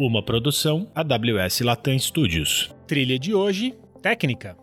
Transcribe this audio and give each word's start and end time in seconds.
Uma 0.00 0.22
produção 0.22 0.86
AWS 0.94 1.62
Latam 1.62 1.98
Studios. 1.98 2.72
Trilha 2.86 3.18
de 3.18 3.34
hoje, 3.34 3.74
técnica. 4.00 4.56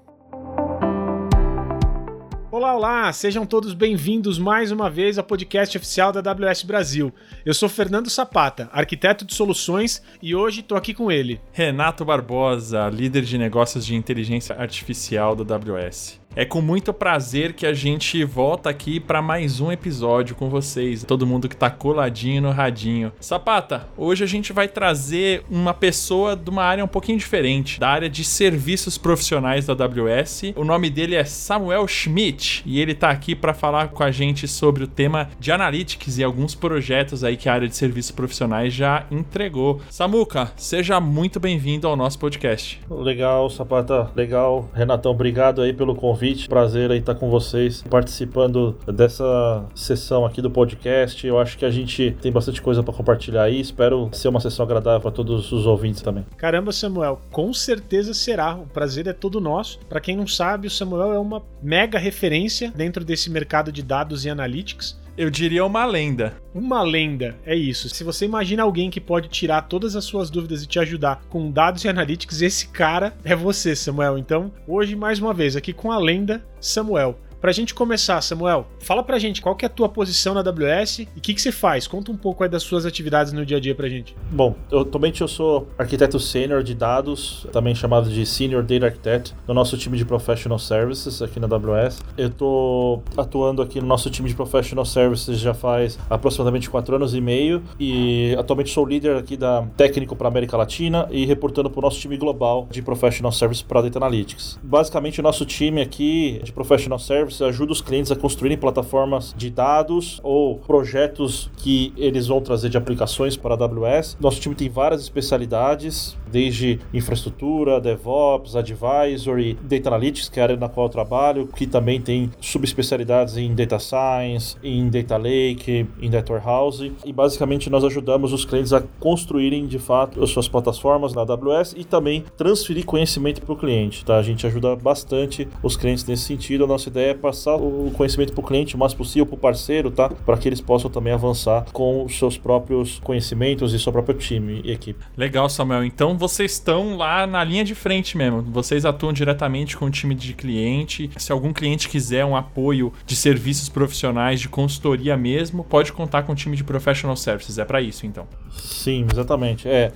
Olá, 2.49 2.73
olá! 2.73 3.11
Sejam 3.11 3.45
todos 3.45 3.73
bem-vindos 3.73 4.39
mais 4.39 4.71
uma 4.71 4.89
vez 4.89 5.17
ao 5.17 5.25
podcast 5.25 5.77
oficial 5.77 6.13
da 6.13 6.31
AWS 6.31 6.63
Brasil. 6.63 7.13
Eu 7.45 7.53
sou 7.53 7.67
Fernando 7.67 8.09
Sapata, 8.09 8.69
arquiteto 8.71 9.25
de 9.25 9.33
soluções, 9.33 10.01
e 10.21 10.33
hoje 10.33 10.61
estou 10.61 10.77
aqui 10.77 10.93
com 10.93 11.11
ele. 11.11 11.41
Renato 11.51 12.05
Barbosa, 12.05 12.87
líder 12.87 13.23
de 13.23 13.37
negócios 13.37 13.85
de 13.85 13.93
inteligência 13.93 14.55
artificial 14.55 15.35
da 15.35 15.55
AWS. 15.55 16.17
É 16.37 16.43
com 16.43 16.59
muito 16.59 16.93
prazer 16.93 17.53
que 17.53 17.65
a 17.65 17.73
gente 17.73 18.21
volta 18.25 18.69
aqui 18.69 18.99
para 18.99 19.21
mais 19.21 19.61
um 19.61 19.71
episódio 19.71 20.35
com 20.35 20.49
vocês, 20.49 21.01
todo 21.05 21.25
mundo 21.25 21.47
que 21.47 21.55
tá 21.55 21.69
coladinho 21.69 22.41
no 22.41 22.51
radinho. 22.51 23.13
Sapata, 23.21 23.87
hoje 23.95 24.21
a 24.25 24.27
gente 24.27 24.51
vai 24.51 24.67
trazer 24.67 25.45
uma 25.49 25.73
pessoa 25.73 26.35
de 26.35 26.49
uma 26.49 26.61
área 26.61 26.83
um 26.83 26.89
pouquinho 26.89 27.17
diferente, 27.17 27.79
da 27.79 27.87
área 27.87 28.09
de 28.09 28.25
serviços 28.25 28.97
profissionais 28.97 29.65
da 29.65 29.71
AWS. 29.71 30.51
O 30.57 30.65
nome 30.65 30.89
dele 30.89 31.15
é 31.15 31.23
Samuel 31.23 31.87
Schmidt 31.87 32.63
e 32.65 32.81
ele 32.81 32.93
tá 32.93 33.11
aqui 33.11 33.33
para 33.33 33.53
falar 33.53 33.87
com 33.87 34.03
a 34.03 34.11
gente 34.11 34.45
sobre 34.45 34.83
o 34.83 34.87
tema 34.87 35.29
de 35.39 35.53
analytics 35.53 36.17
e 36.17 36.23
alguns 36.23 36.53
projetos 36.53 37.23
aí 37.23 37.37
que 37.37 37.47
a 37.47 37.53
área 37.53 37.67
de 37.69 37.77
serviços 37.77 38.11
profissionais 38.11 38.73
já 38.73 39.05
entregou. 39.09 39.79
Samuca, 39.89 40.51
seja 40.57 40.99
muito 40.99 41.39
bem-vindo 41.39 41.87
ao 41.87 41.95
nosso 41.95 42.19
podcast. 42.19 42.81
Legal, 42.89 43.49
Sapata, 43.49 44.11
legal. 44.13 44.69
Renatão, 44.73 45.13
obrigado 45.13 45.61
aí 45.61 45.71
pelo 45.71 45.95
convite 45.95 46.24
convite. 46.25 46.49
Prazer 46.49 46.91
aí 46.91 46.99
estar 46.99 47.15
com 47.15 47.29
vocês, 47.29 47.83
participando 47.83 48.77
dessa 48.87 49.65
sessão 49.75 50.25
aqui 50.25 50.41
do 50.41 50.49
podcast. 50.49 51.25
Eu 51.25 51.39
acho 51.39 51.57
que 51.57 51.65
a 51.65 51.69
gente 51.69 52.15
tem 52.21 52.31
bastante 52.31 52.61
coisa 52.61 52.81
para 52.81 52.93
compartilhar 52.93 53.43
aí. 53.43 53.59
Espero 53.59 54.09
ser 54.11 54.29
uma 54.29 54.39
sessão 54.39 54.65
agradável 54.65 55.01
para 55.01 55.11
todos 55.11 55.51
os 55.51 55.65
ouvintes 55.65 56.01
também. 56.01 56.25
Caramba, 56.37 56.71
Samuel, 56.71 57.21
com 57.31 57.53
certeza 57.53 58.13
será. 58.13 58.55
O 58.55 58.65
prazer 58.65 59.07
é 59.07 59.13
todo 59.13 59.39
nosso. 59.39 59.79
Para 59.87 59.99
quem 59.99 60.15
não 60.15 60.27
sabe, 60.27 60.67
o 60.67 60.71
Samuel 60.71 61.13
é 61.13 61.19
uma 61.19 61.43
mega 61.61 61.99
referência 61.99 62.71
dentro 62.75 63.05
desse 63.05 63.29
mercado 63.29 63.71
de 63.71 63.83
dados 63.83 64.25
e 64.25 64.29
analytics. 64.29 65.04
Eu 65.17 65.29
diria 65.29 65.63
uma 65.63 65.85
lenda. 65.85 66.35
Uma 66.53 66.81
lenda, 66.81 67.37
é 67.45 67.55
isso. 67.55 67.87
Se 67.87 68.03
você 68.03 68.25
imagina 68.25 68.63
alguém 68.63 68.89
que 68.89 68.99
pode 68.99 69.29
tirar 69.29 69.61
todas 69.61 69.95
as 69.95 70.03
suas 70.03 70.29
dúvidas 70.29 70.61
e 70.61 70.67
te 70.67 70.77
ajudar 70.77 71.21
com 71.29 71.49
dados 71.49 71.85
e 71.85 71.87
analytics, 71.87 72.41
esse 72.41 72.67
cara 72.67 73.15
é 73.23 73.33
você, 73.33 73.73
Samuel. 73.77 74.17
Então, 74.17 74.51
hoje, 74.67 74.93
mais 74.93 75.19
uma 75.19 75.33
vez, 75.33 75.55
aqui 75.55 75.71
com 75.71 75.89
a 75.89 75.97
lenda 75.97 76.45
Samuel. 76.59 77.17
Pra 77.45 77.51
gente 77.51 77.75
começar, 77.75 78.19
Samuel, 78.21 78.65
fala 78.79 79.03
pra 79.03 79.19
gente 79.19 79.39
qual 79.39 79.55
que 79.55 79.63
é 79.63 79.67
a 79.67 79.69
tua 79.69 79.87
posição 79.87 80.33
na 80.33 80.39
AWS 80.39 80.97
e 80.97 81.07
o 81.15 81.21
que, 81.21 81.31
que 81.31 81.39
você 81.39 81.51
faz. 81.51 81.85
Conta 81.85 82.11
um 82.11 82.17
pouco 82.17 82.43
aí 82.43 82.49
das 82.49 82.63
suas 82.63 82.87
atividades 82.87 83.31
no 83.33 83.45
dia 83.45 83.57
a 83.57 83.59
dia 83.59 83.75
pra 83.75 83.87
gente. 83.87 84.15
Bom, 84.31 84.55
eu, 84.71 84.89
eu 85.19 85.27
sou 85.27 85.67
arquiteto 85.77 86.19
sênior 86.19 86.63
de 86.63 86.73
dados, 86.73 87.45
também 87.51 87.75
chamado 87.75 88.09
de 88.09 88.25
Senior 88.25 88.63
Data 88.63 88.87
Architect, 88.87 89.35
no 89.47 89.53
nosso 89.53 89.77
time 89.77 89.95
de 89.95 90.03
Professional 90.03 90.57
Services 90.57 91.21
aqui 91.21 91.39
na 91.39 91.45
AWS. 91.45 92.01
Eu 92.17 92.31
tô 92.31 93.03
atuando 93.15 93.61
aqui 93.61 93.79
no 93.79 93.85
nosso 93.85 94.09
time 94.09 94.27
de 94.27 94.33
Professional 94.33 94.83
Services 94.83 95.37
já 95.37 95.53
faz 95.53 95.99
aproximadamente 96.09 96.67
quatro 96.67 96.95
anos 96.95 97.13
e 97.13 97.21
meio 97.21 97.61
e 97.79 98.35
atualmente 98.39 98.71
sou 98.71 98.83
líder 98.83 99.17
aqui 99.17 99.37
da 99.37 99.67
técnico 99.77 100.15
para 100.15 100.27
América 100.27 100.57
Latina 100.57 101.07
e 101.11 101.27
reportando 101.27 101.69
para 101.69 101.77
o 101.77 101.83
nosso 101.83 101.99
time 101.99 102.17
global 102.17 102.67
de 102.71 102.81
Professional 102.81 103.31
Services 103.31 103.61
para 103.61 103.83
Data 103.83 103.99
Analytics. 103.99 104.57
Basicamente, 104.63 105.19
o 105.19 105.23
nosso 105.23 105.45
time 105.45 105.79
aqui 105.79 106.41
de 106.43 106.51
Professional 106.51 106.97
Services 106.97 107.34
ajuda 107.43 107.71
os 107.71 107.81
clientes 107.81 108.11
a 108.11 108.15
construírem 108.15 108.57
plataformas 108.57 109.33
de 109.37 109.49
dados 109.49 110.19
ou 110.23 110.57
projetos 110.59 111.49
que 111.57 111.93
eles 111.97 112.27
vão 112.27 112.41
trazer 112.41 112.69
de 112.69 112.77
aplicações 112.77 113.35
para 113.37 113.55
a 113.55 113.57
AWS. 113.57 114.17
Nosso 114.19 114.39
time 114.39 114.55
tem 114.55 114.69
várias 114.69 115.01
especialidades, 115.01 116.17
desde 116.31 116.79
infraestrutura, 116.93 117.79
DevOps, 117.79 118.55
Advisory, 118.55 119.57
Data 119.61 119.89
Analytics, 119.89 120.29
que 120.29 120.39
é 120.39 120.43
a 120.43 120.45
área 120.45 120.57
na 120.57 120.67
qual 120.67 120.87
eu 120.87 120.91
trabalho, 120.91 121.47
que 121.47 121.65
também 121.65 122.01
tem 122.01 122.29
subespecialidades 122.41 123.37
em 123.37 123.53
Data 123.55 123.79
Science, 123.79 124.57
em 124.63 124.89
Data 124.89 125.17
Lake, 125.17 125.87
em 126.01 126.09
Data 126.09 126.33
Warehouse. 126.33 126.91
E 127.05 127.13
basicamente 127.13 127.69
nós 127.69 127.83
ajudamos 127.83 128.33
os 128.33 128.43
clientes 128.43 128.73
a 128.73 128.83
construírem 128.99 129.65
de 129.65 129.79
fato 129.79 130.23
as 130.23 130.29
suas 130.29 130.47
plataformas 130.47 131.13
na 131.13 131.21
AWS 131.21 131.73
e 131.77 131.83
também 131.83 132.23
transferir 132.35 132.85
conhecimento 132.85 133.41
para 133.41 133.53
o 133.53 133.57
cliente. 133.57 134.03
Tá? 134.03 134.17
A 134.17 134.23
gente 134.23 134.45
ajuda 134.45 134.75
bastante 134.75 135.47
os 135.63 135.77
clientes 135.77 136.05
nesse 136.05 136.23
sentido. 136.23 136.65
A 136.65 136.67
nossa 136.67 136.89
ideia 136.89 137.11
é 137.11 137.13
passar 137.15 137.55
o 137.55 137.91
conhecimento 137.91 138.33
para 138.33 138.41
o 138.41 138.43
cliente 138.45 138.75
o 138.75 138.77
mais 138.77 138.93
possível, 138.93 139.25
para 139.25 139.35
o 139.35 139.37
parceiro, 139.37 139.91
tá? 139.91 140.09
Para 140.09 140.37
que 140.37 140.47
eles 140.47 140.61
possam 140.61 140.89
também 140.89 141.13
avançar 141.13 141.65
com 141.71 142.03
os 142.03 142.17
seus 142.17 142.37
próprios 142.37 142.99
conhecimentos 142.99 143.73
e 143.73 143.79
seu 143.79 143.91
próprio 143.91 144.17
time 144.17 144.61
e 144.63 144.71
equipe. 144.71 145.03
Legal, 145.17 145.49
Samuel. 145.49 145.83
Então 145.83 146.17
vocês 146.17 146.53
estão 146.53 146.97
lá 146.97 147.25
na 147.25 147.43
linha 147.43 147.63
de 147.63 147.75
frente 147.75 148.17
mesmo. 148.17 148.41
Vocês 148.41 148.85
atuam 148.85 149.13
diretamente 149.13 149.77
com 149.77 149.85
o 149.85 149.91
time 149.91 150.15
de 150.15 150.33
cliente. 150.33 151.09
Se 151.17 151.31
algum 151.31 151.53
cliente 151.53 151.89
quiser 151.89 152.25
um 152.25 152.35
apoio 152.35 152.91
de 153.05 153.15
serviços 153.15 153.69
profissionais, 153.69 154.39
de 154.39 154.49
consultoria 154.49 155.17
mesmo, 155.17 155.63
pode 155.63 155.91
contar 155.93 156.23
com 156.23 156.33
o 156.33 156.35
time 156.35 156.55
de 156.55 156.63
professional 156.63 157.15
services. 157.15 157.57
É 157.57 157.65
para 157.65 157.81
isso, 157.81 158.05
então. 158.05 158.27
Sim, 158.51 159.05
exatamente. 159.11 159.67
É, 159.67 159.91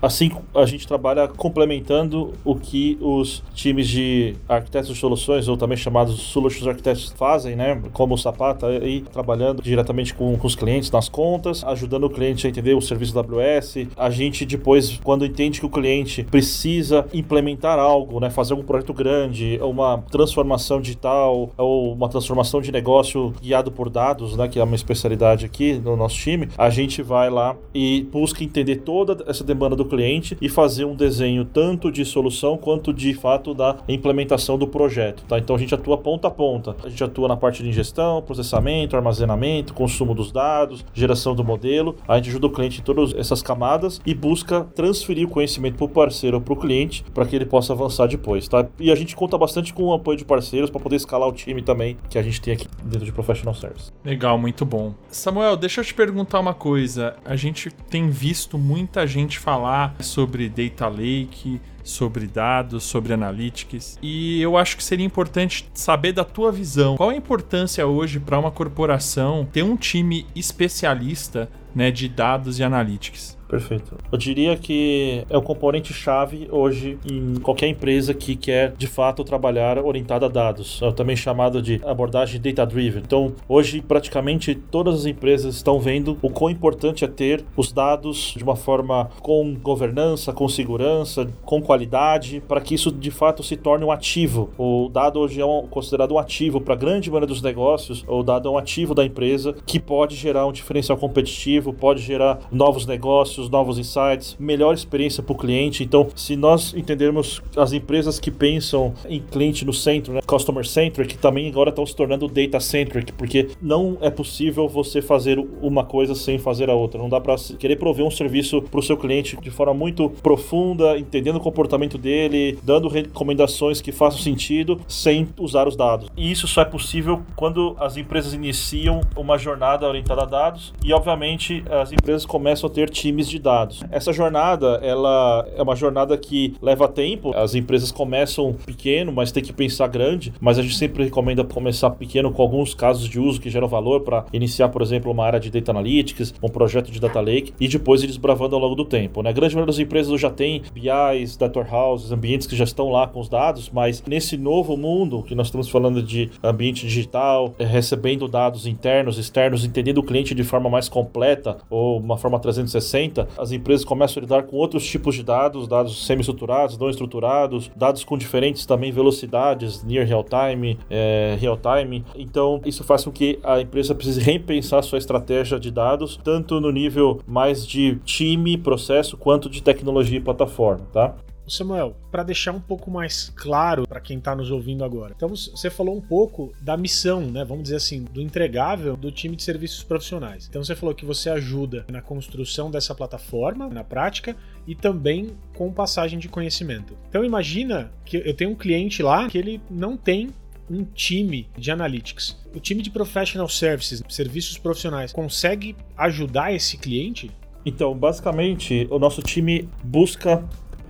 Assim, 0.00 0.30
a 0.54 0.64
gente 0.64 0.86
trabalha 0.86 1.26
complementando 1.26 2.32
o 2.44 2.54
que 2.54 2.96
os 3.00 3.42
times 3.52 3.88
de 3.88 4.36
arquitetos 4.48 4.88
de 4.90 4.94
soluções, 4.94 5.48
ou 5.48 5.56
também 5.56 5.76
chamados 5.76 6.20
Solutions 6.58 6.66
Architects, 6.66 7.12
fazem, 7.16 7.56
né? 7.56 7.80
Como 7.92 8.14
o 8.14 8.18
Sapata, 8.18 8.66
aí 8.66 9.00
trabalhando 9.00 9.62
diretamente 9.62 10.14
com, 10.14 10.36
com 10.36 10.46
os 10.46 10.54
clientes 10.54 10.90
nas 10.90 11.08
contas, 11.08 11.64
ajudando 11.64 12.04
o 12.04 12.10
cliente 12.10 12.46
a 12.46 12.50
entender 12.50 12.74
o 12.74 12.80
serviço 12.80 13.18
AWS. 13.18 13.88
A 13.96 14.10
gente 14.10 14.44
depois, 14.44 14.98
quando 15.02 15.24
entende 15.24 15.60
que 15.60 15.66
o 15.66 15.70
cliente 15.70 16.24
precisa 16.24 17.06
implementar 17.12 17.78
algo, 17.78 18.20
né? 18.20 18.30
Fazer 18.30 18.52
algum 18.52 18.64
projeto 18.64 18.92
grande, 18.92 19.58
uma 19.62 19.98
transformação 20.10 20.80
digital, 20.80 21.50
ou 21.56 21.92
uma 21.92 22.08
transformação 22.08 22.60
de 22.60 22.72
negócio 22.72 23.32
guiado 23.40 23.70
por 23.70 23.88
dados, 23.88 24.36
né? 24.36 24.48
Que 24.48 24.58
é 24.58 24.64
uma 24.64 24.74
especialidade 24.74 25.46
aqui 25.46 25.74
no 25.74 25.96
nosso 25.96 26.16
time, 26.16 26.48
a 26.56 26.70
gente 26.70 27.02
vai 27.02 27.30
lá 27.30 27.56
e 27.74 28.06
busca 28.10 28.42
entender 28.42 28.76
toda 28.76 29.24
essa 29.26 29.44
demanda 29.44 29.76
do 29.76 29.84
cliente 29.84 30.36
e 30.40 30.48
fazer 30.48 30.84
um 30.84 30.94
desenho 30.94 31.44
tanto 31.44 31.90
de 31.90 32.04
solução 32.04 32.56
quanto 32.56 32.92
de 32.92 33.14
fato 33.14 33.54
da 33.54 33.76
implementação 33.88 34.58
do 34.58 34.66
projeto. 34.66 35.22
Tá? 35.28 35.38
Então 35.38 35.56
a 35.56 35.58
gente 35.58 35.74
atua 35.74 35.96
ponta 35.98 36.28
a 36.28 36.30
ponta. 36.30 36.47
A 36.84 36.88
gente 36.88 37.02
atua 37.04 37.28
na 37.28 37.36
parte 37.36 37.62
de 37.62 37.68
ingestão, 37.68 38.22
processamento, 38.22 38.96
armazenamento, 38.96 39.74
consumo 39.74 40.14
dos 40.14 40.32
dados, 40.32 40.84
geração 40.94 41.34
do 41.34 41.44
modelo. 41.44 41.96
A 42.06 42.16
gente 42.16 42.30
ajuda 42.30 42.46
o 42.46 42.50
cliente 42.50 42.80
em 42.80 42.84
todas 42.84 43.14
essas 43.14 43.42
camadas 43.42 44.00
e 44.06 44.14
busca 44.14 44.64
transferir 44.74 45.26
o 45.26 45.30
conhecimento 45.30 45.76
para 45.76 45.84
o 45.84 45.88
parceiro 45.88 46.36
ou 46.38 46.40
para 46.42 46.52
o 46.54 46.56
cliente 46.56 47.04
para 47.12 47.26
que 47.26 47.36
ele 47.36 47.46
possa 47.46 47.72
avançar 47.72 48.06
depois. 48.06 48.48
Tá? 48.48 48.66
E 48.78 48.90
a 48.90 48.94
gente 48.94 49.14
conta 49.14 49.36
bastante 49.36 49.72
com 49.74 49.84
o 49.84 49.92
apoio 49.92 50.16
de 50.16 50.24
parceiros 50.24 50.70
para 50.70 50.80
poder 50.80 50.96
escalar 50.96 51.28
o 51.28 51.32
time 51.32 51.62
também 51.62 51.96
que 52.08 52.18
a 52.18 52.22
gente 52.22 52.40
tem 52.40 52.54
aqui 52.54 52.66
dentro 52.82 53.04
de 53.04 53.12
Professional 53.12 53.54
Service. 53.54 53.90
Legal, 54.04 54.38
muito 54.38 54.64
bom. 54.64 54.94
Samuel, 55.10 55.56
deixa 55.56 55.80
eu 55.80 55.84
te 55.84 55.94
perguntar 55.94 56.40
uma 56.40 56.54
coisa. 56.54 57.16
A 57.24 57.36
gente 57.36 57.70
tem 57.70 58.08
visto 58.08 58.58
muita 58.58 59.06
gente 59.06 59.38
falar 59.38 59.94
sobre 60.00 60.48
data 60.48 60.88
lake, 60.88 61.60
sobre 61.82 62.26
dados, 62.26 62.84
sobre 62.84 63.12
analytics. 63.12 63.98
E 64.02 64.40
eu 64.40 64.56
acho 64.56 64.76
que 64.76 64.84
seria 64.84 65.06
importante 65.06 65.68
saber 65.72 66.12
da 66.12 66.24
tua 66.24 66.52
visão. 66.52 66.96
Qual 66.96 67.10
a 67.10 67.16
importância 67.16 67.86
hoje 67.86 68.20
para 68.20 68.38
uma 68.38 68.50
corporação 68.50 69.48
ter 69.50 69.62
um 69.62 69.76
time 69.76 70.26
especialista 70.34 71.48
né, 71.74 71.90
de 71.90 72.08
dados 72.08 72.58
e 72.58 72.64
analytics? 72.64 73.37
Perfeito. 73.48 73.96
Eu 74.12 74.18
diria 74.18 74.56
que 74.56 75.24
é 75.30 75.36
o 75.36 75.42
componente 75.42 75.94
chave 75.94 76.46
hoje 76.50 76.98
em 77.10 77.36
qualquer 77.36 77.66
empresa 77.66 78.12
que 78.12 78.36
quer 78.36 78.72
de 78.76 78.86
fato 78.86 79.24
trabalhar 79.24 79.78
orientada 79.78 80.26
a 80.26 80.28
dados, 80.28 80.80
é 80.82 80.92
também 80.92 81.16
chamado 81.16 81.62
de 81.62 81.80
abordagem 81.84 82.40
data 82.40 82.66
driven. 82.66 83.02
Então, 83.04 83.32
hoje 83.48 83.80
praticamente 83.80 84.54
todas 84.54 84.94
as 84.96 85.06
empresas 85.06 85.54
estão 85.56 85.80
vendo 85.80 86.18
o 86.20 86.28
quão 86.28 86.50
importante 86.50 87.04
é 87.04 87.08
ter 87.08 87.42
os 87.56 87.72
dados 87.72 88.34
de 88.36 88.44
uma 88.44 88.54
forma 88.54 89.08
com 89.20 89.54
governança, 89.54 90.32
com 90.32 90.46
segurança, 90.46 91.26
com 91.42 91.62
qualidade, 91.62 92.42
para 92.46 92.60
que 92.60 92.74
isso 92.74 92.92
de 92.92 93.10
fato 93.10 93.42
se 93.42 93.56
torne 93.56 93.84
um 93.84 93.90
ativo. 93.90 94.50
O 94.58 94.90
dado 94.92 95.20
hoje 95.20 95.40
é 95.40 95.46
um, 95.46 95.66
considerado 95.66 96.12
um 96.12 96.18
ativo 96.18 96.60
para 96.60 96.74
a 96.74 96.76
grande 96.76 97.10
maioria 97.10 97.26
dos 97.26 97.40
negócios, 97.40 98.04
o 98.06 98.22
dado 98.22 98.48
é 98.48 98.50
um 98.50 98.58
ativo 98.58 98.94
da 98.94 99.04
empresa 99.04 99.54
que 99.64 99.80
pode 99.80 100.16
gerar 100.16 100.46
um 100.46 100.52
diferencial 100.52 100.98
competitivo, 100.98 101.72
pode 101.72 102.02
gerar 102.02 102.40
novos 102.52 102.84
negócios 102.84 103.37
negócios, 103.38 103.48
novos 103.48 103.78
insights, 103.78 104.36
melhor 104.38 104.74
experiência 104.74 105.22
para 105.22 105.32
o 105.32 105.36
cliente. 105.36 105.84
Então, 105.84 106.08
se 106.14 106.34
nós 106.36 106.74
entendermos 106.74 107.40
as 107.56 107.72
empresas 107.72 108.18
que 108.18 108.30
pensam 108.30 108.92
em 109.08 109.20
cliente 109.20 109.64
no 109.64 109.72
centro, 109.72 110.12
né, 110.12 110.20
customer 110.26 110.66
centric, 110.66 111.16
também 111.18 111.48
agora 111.48 111.70
estão 111.70 111.86
se 111.86 111.94
tornando 111.94 112.26
data 112.28 112.60
centric, 112.60 113.12
porque 113.12 113.48
não 113.62 113.96
é 114.00 114.10
possível 114.10 114.68
você 114.68 115.00
fazer 115.00 115.38
uma 115.62 115.84
coisa 115.84 116.14
sem 116.14 116.38
fazer 116.38 116.68
a 116.68 116.74
outra. 116.74 117.00
Não 117.00 117.08
dá 117.08 117.20
para 117.20 117.36
querer 117.58 117.76
prover 117.76 118.04
um 118.04 118.10
serviço 118.10 118.60
para 118.62 118.80
o 118.80 118.82
seu 118.82 118.96
cliente 118.96 119.36
de 119.40 119.50
forma 119.50 119.74
muito 119.74 120.10
profunda, 120.22 120.98
entendendo 120.98 121.36
o 121.36 121.40
comportamento 121.40 121.96
dele, 121.96 122.58
dando 122.62 122.88
recomendações 122.88 123.80
que 123.80 123.92
façam 123.92 124.20
sentido, 124.20 124.80
sem 124.88 125.28
usar 125.38 125.68
os 125.68 125.76
dados. 125.76 126.08
E 126.16 126.30
isso 126.30 126.48
só 126.48 126.62
é 126.62 126.64
possível 126.64 127.22
quando 127.36 127.76
as 127.78 127.96
empresas 127.96 128.32
iniciam 128.32 129.00
uma 129.16 129.38
jornada 129.38 129.86
orientada 129.86 130.22
a 130.22 130.26
dados 130.26 130.72
e, 130.84 130.92
obviamente, 130.92 131.62
as 131.70 131.92
empresas 131.92 132.24
começam 132.24 132.68
a 132.68 132.72
ter 132.72 132.88
times 132.88 133.27
crise 133.28 133.30
de 133.30 133.38
dados. 133.38 133.84
Essa 133.90 134.12
jornada, 134.12 134.80
ela 134.82 135.46
é 135.54 135.62
uma 135.62 135.76
jornada 135.76 136.16
que 136.16 136.54
leva 136.60 136.88
tempo. 136.88 137.32
As 137.36 137.54
empresas 137.54 137.92
começam 137.92 138.54
pequeno, 138.66 139.12
mas 139.12 139.30
tem 139.30 139.42
que 139.42 139.52
pensar 139.52 139.86
grande. 139.88 140.32
Mas 140.40 140.58
a 140.58 140.62
gente 140.62 140.76
sempre 140.76 141.04
recomenda 141.04 141.44
começar 141.44 141.90
pequeno 141.90 142.32
com 142.32 142.42
alguns 142.42 142.74
casos 142.74 143.08
de 143.08 143.20
uso 143.20 143.40
que 143.40 143.50
geram 143.50 143.68
valor 143.68 144.00
para 144.00 144.24
iniciar, 144.32 144.68
por 144.70 144.82
exemplo, 144.82 145.12
uma 145.12 145.24
área 145.24 145.38
de 145.38 145.50
data 145.50 145.70
analytics, 145.70 146.34
um 146.42 146.48
projeto 146.48 146.90
de 146.90 147.00
data 147.00 147.20
lake 147.20 147.52
e 147.60 147.68
depois 147.68 148.02
ir 148.02 148.06
desbravando 148.06 148.54
ao 148.56 148.60
longo 148.60 148.74
do 148.74 148.84
tempo. 148.84 149.22
Né? 149.22 149.30
A 149.30 149.32
grande 149.32 149.54
maioria 149.54 149.72
das 149.72 149.78
empresas 149.78 150.18
já 150.20 150.30
tem 150.30 150.62
BIs, 150.72 151.36
data 151.36 151.58
warehouses, 151.58 152.10
ambientes 152.10 152.46
que 152.46 152.56
já 152.56 152.64
estão 152.64 152.90
lá 152.90 153.06
com 153.06 153.20
os 153.20 153.28
dados, 153.28 153.70
mas 153.72 154.02
nesse 154.06 154.36
novo 154.36 154.76
mundo 154.76 155.22
que 155.22 155.34
nós 155.34 155.48
estamos 155.48 155.68
falando 155.68 156.02
de 156.02 156.30
ambiente 156.42 156.86
digital, 156.86 157.54
é, 157.58 157.64
recebendo 157.64 158.26
dados 158.26 158.66
internos, 158.66 159.18
externos, 159.18 159.64
entendendo 159.64 159.98
o 159.98 160.02
cliente 160.02 160.34
de 160.34 160.44
forma 160.44 160.70
mais 160.70 160.88
completa 160.88 161.58
ou 161.68 161.98
uma 161.98 162.16
forma 162.16 162.38
360, 162.38 163.17
as 163.36 163.52
empresas 163.52 163.84
começam 163.84 164.20
a 164.20 164.22
lidar 164.22 164.42
com 164.44 164.56
outros 164.56 164.86
tipos 164.86 165.14
de 165.14 165.22
dados, 165.22 165.66
dados 165.66 166.06
semi-estruturados, 166.06 166.76
não 166.78 166.90
estruturados, 166.90 167.70
dados 167.74 168.04
com 168.04 168.16
diferentes 168.16 168.66
também 168.66 168.92
velocidades, 168.92 169.82
near 169.82 170.06
real 170.06 170.24
time, 170.24 170.78
é, 170.90 171.36
real 171.40 171.58
time. 171.58 172.04
Então, 172.14 172.60
isso 172.64 172.84
faz 172.84 173.04
com 173.04 173.10
que 173.10 173.38
a 173.42 173.60
empresa 173.60 173.94
precise 173.94 174.20
repensar 174.20 174.82
sua 174.82 174.98
estratégia 174.98 175.58
de 175.58 175.70
dados, 175.70 176.18
tanto 176.22 176.60
no 176.60 176.70
nível 176.70 177.20
mais 177.26 177.66
de 177.66 177.96
time, 178.04 178.56
processo, 178.56 179.16
quanto 179.16 179.48
de 179.48 179.62
tecnologia 179.62 180.18
e 180.18 180.20
plataforma, 180.20 180.86
tá? 180.92 181.14
Samuel, 181.50 181.96
para 182.10 182.22
deixar 182.22 182.52
um 182.52 182.60
pouco 182.60 182.90
mais 182.90 183.32
claro 183.36 183.86
para 183.86 184.00
quem 184.00 184.18
está 184.18 184.34
nos 184.34 184.50
ouvindo 184.50 184.84
agora. 184.84 185.12
Então 185.16 185.28
você 185.28 185.70
falou 185.70 185.96
um 185.96 186.00
pouco 186.00 186.52
da 186.60 186.76
missão, 186.76 187.22
né? 187.22 187.44
Vamos 187.44 187.64
dizer 187.64 187.76
assim, 187.76 188.04
do 188.04 188.20
entregável 188.20 188.96
do 188.96 189.10
time 189.10 189.36
de 189.36 189.42
serviços 189.42 189.82
profissionais. 189.82 190.46
Então 190.48 190.62
você 190.62 190.74
falou 190.74 190.94
que 190.94 191.04
você 191.04 191.30
ajuda 191.30 191.84
na 191.90 192.00
construção 192.02 192.70
dessa 192.70 192.94
plataforma, 192.94 193.68
na 193.68 193.84
prática, 193.84 194.36
e 194.66 194.74
também 194.74 195.36
com 195.56 195.72
passagem 195.72 196.18
de 196.18 196.28
conhecimento. 196.28 196.96
Então 197.08 197.24
imagina 197.24 197.90
que 198.04 198.16
eu 198.16 198.34
tenho 198.34 198.50
um 198.50 198.56
cliente 198.56 199.02
lá 199.02 199.28
que 199.28 199.38
ele 199.38 199.60
não 199.70 199.96
tem 199.96 200.30
um 200.70 200.84
time 200.84 201.48
de 201.56 201.70
analytics. 201.70 202.36
O 202.54 202.60
time 202.60 202.82
de 202.82 202.90
professional 202.90 203.48
services, 203.48 204.02
serviços 204.08 204.58
profissionais, 204.58 205.12
consegue 205.12 205.74
ajudar 205.96 206.52
esse 206.52 206.76
cliente? 206.76 207.30
Então, 207.64 207.96
basicamente, 207.96 208.86
o 208.90 208.98
nosso 208.98 209.22
time 209.22 209.68
busca 209.82 210.44